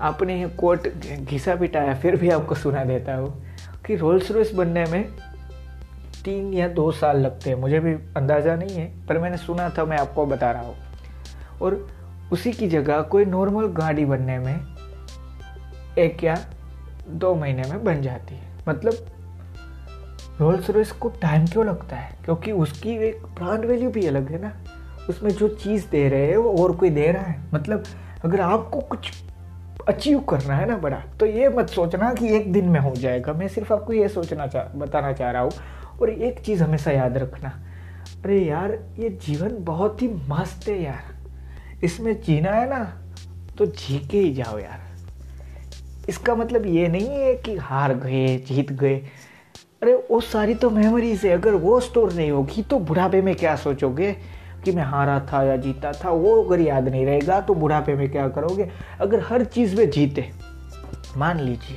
आपने 0.00 0.48
कोट 0.48 0.88
घिसा 0.88 1.54
पिटाया, 1.56 1.94
फिर 1.94 2.16
भी 2.16 2.30
आपको 2.30 2.54
सुना 2.54 2.84
देता 2.84 3.14
हूँ 3.14 3.44
कि 3.86 3.96
रोल्स 3.96 4.30
रॉयस 4.30 4.52
बनने 4.54 4.84
में 4.84 5.04
तीन 6.24 6.52
या 6.54 6.68
दो 6.68 6.90
साल 6.92 7.20
लगते 7.20 7.50
हैं। 7.50 7.56
मुझे 7.56 7.80
भी 7.80 7.92
अंदाज़ा 8.16 8.54
नहीं 8.56 8.76
है, 8.76 8.86
पर 9.06 9.18
मैंने 9.18 9.36
सुना 9.36 9.68
था, 9.70 9.84
मैं 9.84 9.98
आपको 9.98 10.26
बता 10.26 10.50
रहा 10.50 10.62
हूँ। 10.62 10.76
और 11.62 11.86
उसी 12.32 12.52
की 12.52 12.68
जगह 12.68 13.00
कोई 13.02 13.24
नॉर्मल 13.24 13.66
गाड़ी 13.74 14.04
बनने 14.04 14.38
में 14.38 14.56
एक 15.98 16.24
या 16.24 16.36
दो 17.08 17.34
महीने 17.34 17.62
में 17.62 17.84
बन 17.84 18.02
जाती 18.02 18.34
है। 18.34 18.50
मतलब 18.68 19.06
रोल्स 20.40 20.70
रॉयस 20.70 20.90
को 20.92 21.08
टाइम 21.22 21.46
क्यों 21.46 21.66
लगता 21.66 21.96
है? 21.96 22.16
क्योंकि 22.24 22.52
उसकी 22.52 22.90
एक 23.06 23.22
ब्रांड 23.34 23.64
वैल्यू 23.64 23.90
भी 23.90 24.06
अलग 24.06 24.30
है 24.32 24.40
ना। 24.42 24.52
उसमें 25.10 25.30
जो 25.30 25.48
चीज़ 25.48 25.86
दे 25.90 26.08
रहे 26.08 26.26
हैं, 26.26 26.36
वो 26.36 26.50
और 26.62 26.72
कोई 26.72 26.90
दे 26.90 27.10
रहा 27.12 27.22
है। 27.22 27.40
मतलब 27.54 27.84
अगर 28.24 28.40
आपको 28.40 28.80
कुछ 28.80 29.10
अचीव 29.88 30.20
करना 30.20 30.54
है 30.54 30.66
ना 30.68 30.76
बड़ा 30.76 31.02
तो 31.20 31.26
ये 31.26 31.48
मत 31.48 31.68
सोचना 31.68 32.12
कि 32.14 32.34
एक 32.36 32.52
दिन 32.52 32.68
में 32.68 32.80
हो 32.80 32.94
जाएगा। 32.94 33.32
मैं 33.32 33.48
सिर्फ़ 33.48 33.72
आपको 33.72 33.92
ये 33.92 34.08
सोचना 34.08 34.46
चाह 34.46 34.78
बताना 34.78 35.12
चाह 35.12 35.30
रहा 35.30 35.42
हूँ। 35.42 35.50
और 36.00 36.10
एक 36.10 36.40
चीज़ 36.40 36.62
हमेशा 36.62 36.90
याद 36.90 37.16
रखना, 37.18 37.48
अरे 38.24 38.38
यार, 38.38 38.78
ये 38.98 39.08
जीवन 39.22 39.56
बहुत 39.60 40.02
ही 40.02 40.08
मस्त 40.28 40.68
है 40.68 40.82
यार। 40.82 41.16
इसमें 41.84 42.20
जीना 42.22 42.50
है 42.50 42.68
ना 42.70 42.84
तो 43.58 43.66
जी 43.66 43.98
के 44.00 44.18
ही 44.18 44.34
जाओ 44.34 44.58
यार। 44.58 44.80
इसका 46.08 46.34
मतलब 46.34 46.66
ये 46.66 46.88
नहीं 46.88 47.08
है 47.08 47.34
कि 47.34 47.56
हार 47.56 47.94
गए, 47.94 48.36
जीत 48.38 48.72
गए। 48.72 49.02
अरे, 49.82 49.94
वो 50.10 50.20
सारी 50.20 50.54
तो 50.54 50.70
मेमोरीज 50.70 51.24
है। 51.24 51.30
अगर 51.30 51.54
वो 51.54 51.80
स्टोर 51.80 52.12
नहीं 52.12 52.30
होगी 52.30 52.62
तो 52.62 52.78
बुढ़ापे 52.78 53.22
में 53.22 53.36
क्या 53.36 53.56
सोचोगे? 53.56 54.16
कि 54.64 54.72
मैं 54.72 54.82
हारा 54.82 55.20
था 55.20 55.42
या 55.42 55.56
जीता 55.56 55.92
था, 55.92 56.10
वो 56.10 56.42
अगर 56.42 56.60
याद 56.60 56.88
नहीं 56.88 57.06
रहेगा 57.06 57.40
तो 57.40 57.54
बुढ़ापे 57.54 57.94
में 57.94 58.10
क्या 58.12 58.28
करोगे? 58.28 58.70
अगर 59.00 59.20
हर 59.20 59.44
चीज़ 59.44 59.76
में 59.76 59.90
जीते, 59.90 60.30
मान 61.16 61.40
लीजिए, 61.40 61.76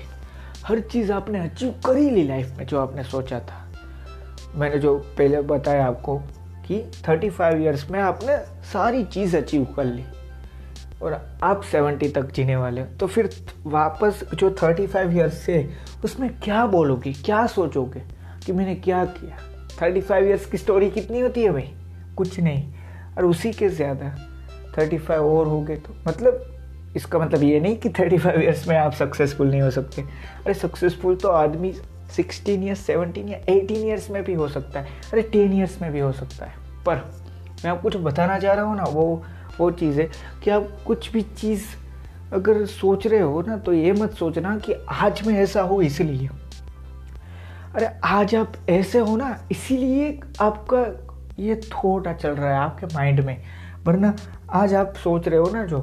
हर 0.65 0.79
चीज़ 0.79 1.11
आपने 1.11 1.39
अचीव 1.39 1.75
कर 1.85 1.97
ही 1.97 2.09
ली 2.09 2.23
लाइफ 2.23 2.57
में, 2.57 2.65
जो 2.65 2.79
आपने 2.79 3.03
सोचा 3.03 3.39
था। 3.39 3.67
मैंने 4.55 4.77
जो 4.77 4.97
पहले 5.17 5.41
बताया 5.41 5.85
आपको 5.85 6.17
कि 6.67 6.91
35 7.07 7.29
फाइव 7.29 7.61
ईयर्स 7.61 7.91
में 7.91 7.99
आपने 7.99 8.37
सारी 8.63 9.03
चीज़ 9.03 9.37
अचीव 9.37 9.67
कर 9.75 9.83
ली। 9.83 10.03
और 11.01 11.13
आप 11.43 11.61
70 11.65 12.13
तक 12.15 12.31
जीने 12.31 12.55
वाले 12.55 12.83
तो 12.99 13.07
फिर 13.07 13.29
वापस 13.65 14.23
जो 14.33 14.49
35 14.53 14.87
फाइव 14.87 15.15
ईयर्स 15.17 15.37
से, 15.37 15.69
उसमें 16.05 16.29
क्या 16.39 16.65
बोलोगे? 16.67 17.13
क्या 17.15 17.45
सोचोगे 17.47 18.01
कि 18.45 18.53
मैंने 18.53 18.75
क्या 18.77 19.03
किया? 19.07 19.37
35 19.79 20.03
फाइव 20.03 20.27
ईयर्स 20.27 20.45
की 20.45 20.57
स्टोरी 20.57 20.89
कितनी 20.89 21.19
होती 21.19 21.43
है 21.43 21.51
भाई? 21.51 21.69
कुछ 22.17 22.39
नहीं। 22.39 22.63
और 23.17 23.25
उसी 23.25 23.51
के 23.53 23.69
ज़्यादा 23.69 24.15
35 24.75 25.09
और 25.11 25.47
हो 25.47 25.61
गए 25.61 25.75
तो 25.77 25.95
मतलब 26.07 26.93
इसका 26.95 27.19
मतलब 27.19 27.43
ये 27.43 27.59
नहीं 27.59 27.75
कि 27.77 27.89
35 27.89 28.19
फाइव 28.19 28.41
ईयर्स 28.41 28.67
में 28.67 28.77
आप 28.77 28.93
सक्सेसफुल 28.93 29.49
नहीं 29.49 29.61
हो 29.61 29.69
सकते। 29.71 30.01
अरे 30.01 30.53
सक्सेसफुल 30.53 31.15
तो 31.15 31.29
आदमी 31.29 31.73
16 32.11 32.63
ईयर्स 32.63 32.85
17 32.89 33.29
या 33.29 33.39
18 33.45 33.85
ईयर्स 33.85 34.09
में 34.11 34.23
भी 34.23 34.33
हो 34.33 34.47
सकता 34.47 34.79
है। 34.79 34.87
अरे 35.13 35.21
10 35.35 35.53
ईयर्स 35.53 35.81
में 35.81 35.91
भी 35.91 35.99
हो 35.99 36.11
सकता 36.11 36.45
है। 36.45 36.53
पर 36.85 36.95
मैं 37.63 37.71
आपको 37.71 37.89
जो 37.89 37.99
बताना 37.99 38.37
चाह 38.39 38.53
रहा 38.53 38.65
हूँ 38.65 38.75
ना, 38.77 38.83
वो 38.83 39.23
वो 39.59 39.69
चीज़ 39.71 40.01
है 40.01 40.09
कि 40.43 40.49
आप 40.49 40.67
कुछ 40.87 41.11
भी 41.11 41.21
चीज़ 41.21 41.63
अगर 42.33 42.65
सोच 42.65 43.07
रहे 43.07 43.19
हो 43.19 43.41
ना 43.41 43.57
तो 43.57 43.73
ये 43.73 43.91
मत 43.91 44.13
सोचना 44.13 44.57
कि 44.57 44.73
आज 44.89 45.21
में 45.27 45.33
ऐसा 45.35 45.61
हो, 45.61 45.81
इसलिए 45.81 46.29
अरे, 47.75 47.89
आज 48.03 48.35
आप 48.35 48.53
ऐसे 48.69 48.99
हो 48.99 49.15
ना, 49.17 49.47
इसीलिए 49.51 50.19
आपका 50.41 50.85
ये 51.39 51.55
थोट 51.65 52.07
चल 52.09 52.29
रहा 52.29 52.49
है 52.49 52.55
आपके 52.55 52.85
माइंड 52.85 53.19
में। 53.19 53.41
वरना 53.85 54.13
आज 54.53 54.73
आप 54.73 54.93
सोच 54.93 55.27
रहे 55.27 55.39
हो 55.39 55.49
ना 55.49 55.63
जो, 55.65 55.79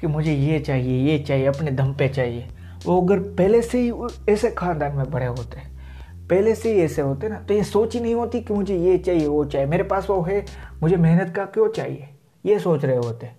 कि 0.00 0.06
मुझे 0.06 0.34
ये 0.34 0.58
चाहिए 0.60 1.10
ये 1.10 1.18
चाहिए, 1.18 1.46
अपने 1.46 1.70
दम 1.70 1.92
पे 1.94 2.08
चाहिए। 2.08 2.48
वो 2.86 3.00
अगर 3.02 3.18
पहले 3.34 3.62
से 3.62 3.80
ही 3.80 3.92
ऐसे 4.28 4.50
खानदान 4.50 4.96
में 4.96 5.10
बड़े 5.10 5.26
होते 5.26 5.58
हैं, 5.58 5.72
पहले 6.28 6.54
से 6.54 6.74
ही 6.74 6.80
ऐसे 6.80 7.02
होते 7.02 7.28
ना 7.28 7.38
तो 7.38 7.54
ये 7.54 7.64
सोच 7.64 7.94
ही 7.94 8.00
नहीं 8.00 8.14
होती 8.14 8.40
कि 8.40 8.54
मुझे 8.54 8.76
ये 8.78 8.98
चाहिए, 8.98 9.26
वो 9.26 9.44
चाहिए। 9.44 9.66
मेरे 9.66 9.82
पास 9.84 10.06
वो 10.10 10.20
है, 10.22 10.44
मुझे 10.82 10.96
मेहनत 10.96 11.34
का 11.36 11.44
क्यों 11.44 11.68
चाहिए? 11.68 12.08
ये 12.46 12.58
सोच 12.58 12.84
रहे 12.84 12.96
होते। 12.96 13.30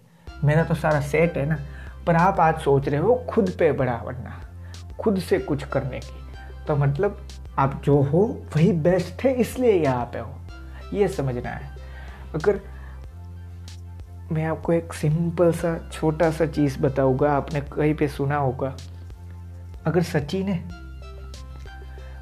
मेरा 0.43 0.63
तो 0.63 0.75
सारा 0.75 1.01
सेट 1.01 1.37
है 1.37 1.45
ना, 1.45 1.57
पर 2.07 2.15
आप 2.15 2.39
आज 2.39 2.59
सोच 2.59 2.87
रहे 2.89 2.99
हो 2.99 3.15
खुद 3.29 3.49
पे 3.59 3.71
बड़ा 3.71 3.97
बनना 3.97 4.41
खुद 4.99 5.19
से 5.19 5.39
कुछ 5.39 5.63
करने 5.63 5.99
की। 5.99 6.65
तो 6.67 6.75
मतलब 6.75 7.27
आप 7.59 7.81
जो 7.85 8.01
हो, 8.01 8.45
वही 8.55 8.71
बेस्ट 8.71 9.23
है 9.23 9.33
इसलिए 9.33 9.73
यहाँ 9.73 10.05
पे 10.05 10.19
हो। 10.19 10.35
ये 10.93 11.07
समझना 11.07 11.49
है। 11.49 11.77
अगर 12.35 12.59
मैं 14.31 14.45
आपको 14.45 14.73
एक 14.73 14.93
सिंपल 14.93 15.51
सा, 15.51 15.89
छोटा 15.93 16.31
सा 16.31 16.45
चीज़ 16.45 16.79
बताऊँगा, 16.79 17.31
आपने 17.31 17.61
कहीं 17.61 17.93
पे 17.95 18.07
सुना 18.07 18.37
होगा। 18.37 18.75
अगर 19.85 20.01
सचिन 20.01 20.47
है, 20.47 20.63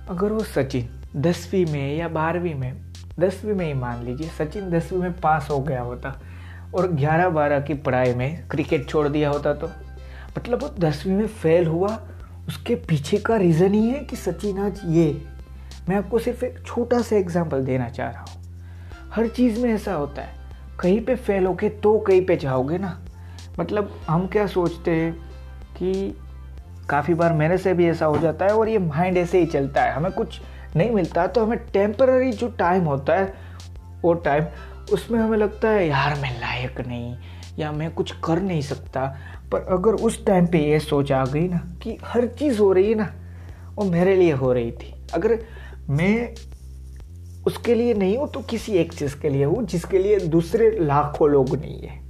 अगर 0.09 0.31
वो 0.31 0.39
सचिन 0.39 0.89
दसवीं 1.15 1.65
में 1.65 1.97
या 1.97 2.07
बारहवीं 2.07 2.55
में, 2.55 2.93
दसवीं 3.19 3.53
में 3.53 3.65
ही 3.65 3.73
मान 3.73 4.03
लीजिए, 4.03 4.29
सचिन 4.29 4.69
दसवीं 4.69 4.99
में 4.99 5.19
पास 5.19 5.47
हो 5.51 5.59
गया 5.59 5.81
होता 5.81 6.19
और 6.75 6.91
ग्यारह 6.91 7.29
बारह 7.29 7.59
की 7.59 7.73
पढ़ाई 7.75 8.13
में 8.13 8.47
क्रिकेट 8.47 8.87
छोड़ 8.89 9.07
दिया 9.07 9.29
होता 9.29 9.53
तो। 9.53 9.69
मतलब 10.37 10.61
वो 10.61 10.69
दसवीं 10.79 11.15
में 11.15 11.27
फेल 11.27 11.67
हुआ, 11.67 11.97
उसके 12.47 12.75
पीछे 12.75 13.17
का 13.17 13.35
रीज़न 13.37 13.73
ही 13.73 13.89
है 13.89 13.99
कि 13.99 14.15
सचिन 14.15 14.59
आज 14.59 14.81
ये, 14.85 15.21
मैं 15.89 15.95
आपको 15.95 16.19
सिर्फ़ 16.19 16.45
एक 16.45 16.59
छोटा 16.65 17.01
सा 17.01 17.15
एग्ज़ाम्पल 17.15 17.63
देना 17.65 17.89
चाह 17.89 18.09
रहा 18.09 18.21
हूँ। 18.21 18.41
हर 19.13 19.27
चीज़ 19.27 19.59
में 19.59 19.73
ऐसा 19.73 19.93
होता 19.93 20.21
है, 20.21 20.33
कहीं 20.79 20.99
पे 21.05 21.15
फेल 21.15 21.45
होके 21.45 21.69
तो 21.69 21.97
कहीं 21.99 22.25
पे 22.25 22.35
जाओगे 22.37 22.77
ना। 22.77 22.97
मतलब 23.59 23.91
हम 24.07 24.27
क्या 24.27 24.45
सोचते 24.47 24.91
हैं 24.91 25.13
कि 25.77 26.15
काफ़ी 26.89 27.13
बार 27.13 27.33
मेरे 27.33 27.57
से 27.57 27.73
भी 27.73 27.87
ऐसा 27.87 28.05
हो 28.05 28.17
जाता 28.17 28.45
है 28.45 28.55
और 28.55 28.69
ये 28.69 28.77
माइंड 28.79 29.17
ऐसे 29.17 29.39
ही 29.39 29.45
चलता 29.45 29.81
है। 29.81 29.93
हमें 29.93 30.11
कुछ 30.11 30.39
नहीं 30.75 30.91
मिलता 30.91 31.25
तो 31.27 31.45
हमें 31.45 31.57
टेम्पररी 31.73 32.31
जो 32.31 32.47
टाइम 32.49 32.83
होता 32.83 33.13
है, 33.13 33.33
वो 34.01 34.13
टाइम 34.15 34.45
उसमें 34.91 35.19
हमें 35.19 35.37
लगता 35.37 35.69
है, 35.69 35.87
यार, 35.87 36.19
मैं 36.21 36.39
लायक 36.39 36.81
नहीं, 36.87 37.15
या 37.59 37.71
मैं 37.71 37.89
कुछ 37.91 38.11
कर 38.23 38.41
नहीं 38.41 38.61
सकता। 38.61 39.05
पर 39.51 39.65
अगर 39.71 39.93
उस 40.01 40.25
टाइम 40.25 40.47
पे 40.47 40.59
ये 40.59 40.79
सोच 40.79 41.11
आ 41.11 41.25
गई 41.25 41.47
ना 41.47 41.57
कि 41.83 41.97
हर 42.03 42.27
चीज़ 42.29 42.59
हो 42.59 42.71
रही 42.73 42.89
है 42.89 42.95
ना, 42.95 43.13
वो 43.75 43.85
मेरे 43.85 44.15
लिए 44.15 44.31
हो 44.31 44.53
रही 44.53 44.71
थी। 44.71 44.93
अगर 45.13 45.37
मैं 45.89 46.33
उसके 47.45 47.75
लिए 47.75 47.93
नहीं 47.93 48.17
हूँ 48.17 48.27
तो 48.31 48.41
किसी 48.41 48.73
एक 48.73 48.93
चीज़ 48.93 49.15
के 49.21 49.29
लिए 49.29 49.45
हूँ, 49.45 49.65
जिसके 49.65 49.99
लिए 49.99 50.19
दूसरे 50.19 50.69
लाखों 50.79 51.29
लोग 51.29 51.55
नहीं 51.55 51.79
है। 51.79 52.01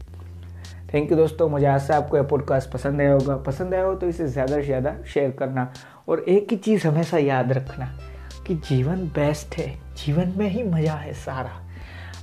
थैंक 0.93 1.11
यू 1.11 1.17
दोस्तों, 1.17 1.49
मुझे 1.49 1.65
आशा 1.65 1.95
आपको 1.97 2.17
यह 2.17 2.23
पॉडकास्ट 2.23 2.71
पसंद 2.71 3.01
आया 3.01 3.13
होगा। 3.13 3.35
पसंद 3.37 3.73
आया 3.73 3.83
हो 3.83 3.93
तो 3.95 4.07
इसे 4.07 4.27
ज़्यादा 4.27 4.55
से 4.55 4.63
ज़्यादा 4.63 4.95
शेयर 5.13 5.31
करना 5.31 5.71
और 6.09 6.19
एक 6.19 6.51
ही 6.51 6.57
चीज़ 6.57 6.87
हमेशा 6.87 7.17
याद 7.17 7.51
रखना 7.51 7.85
कि 8.47 8.55
जीवन 8.67 9.05
बेस्ट 9.15 9.55
है, 9.57 9.67
जीवन 9.97 10.33
में 10.37 10.47
ही 10.49 10.63
मज़ा 10.63 10.93
है 10.93 11.13
सारा। 11.15 11.59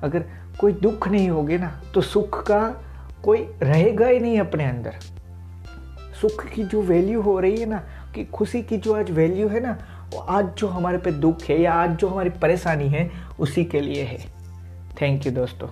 अगर 0.02 0.24
कोई 0.60 0.72
दुख 0.72 1.08
नहीं 1.08 1.28
होगे 1.30 1.58
ना 1.58 1.82
तो 1.94 2.00
सुख 2.00 2.46
का 2.46 2.82
कोई 3.24 3.38
रहेगा 3.62 4.06
ही 4.06 4.20
नहीं 4.20 4.40
अपने 4.40 4.64
अंदर। 4.64 4.92
सुख 6.20 6.46
की 6.46 6.64
जो 6.64 6.82
वैल्यू 6.82 7.22
हो 7.22 7.40
रही 7.40 7.56
है 7.56 7.66
ना, 7.66 7.82
कि 8.14 8.24
खुशी 8.24 8.62
की 8.62 8.76
जो 8.76 8.94
आज 8.94 9.10
वैल्यू 9.10 9.48
है 9.48 9.60
ना, 9.60 9.78
वो 10.14 10.18
आज 10.18 10.54
जो 10.58 10.68
हमारे 10.68 10.98
पे 10.98 11.12
दुख 11.12 11.42
है 11.42 11.60
या 11.60 11.72
आज 11.72 11.90
जो 11.90 12.08
हमारी 12.08 12.30
परेशानी 12.30 12.88
है, 12.88 13.10
उसी 13.40 13.64
के 13.64 13.80
लिए 13.80 14.02
है। 14.02 14.18
थैंक 15.02 15.26
यू 15.26 15.32
दोस्तों। 15.32 15.68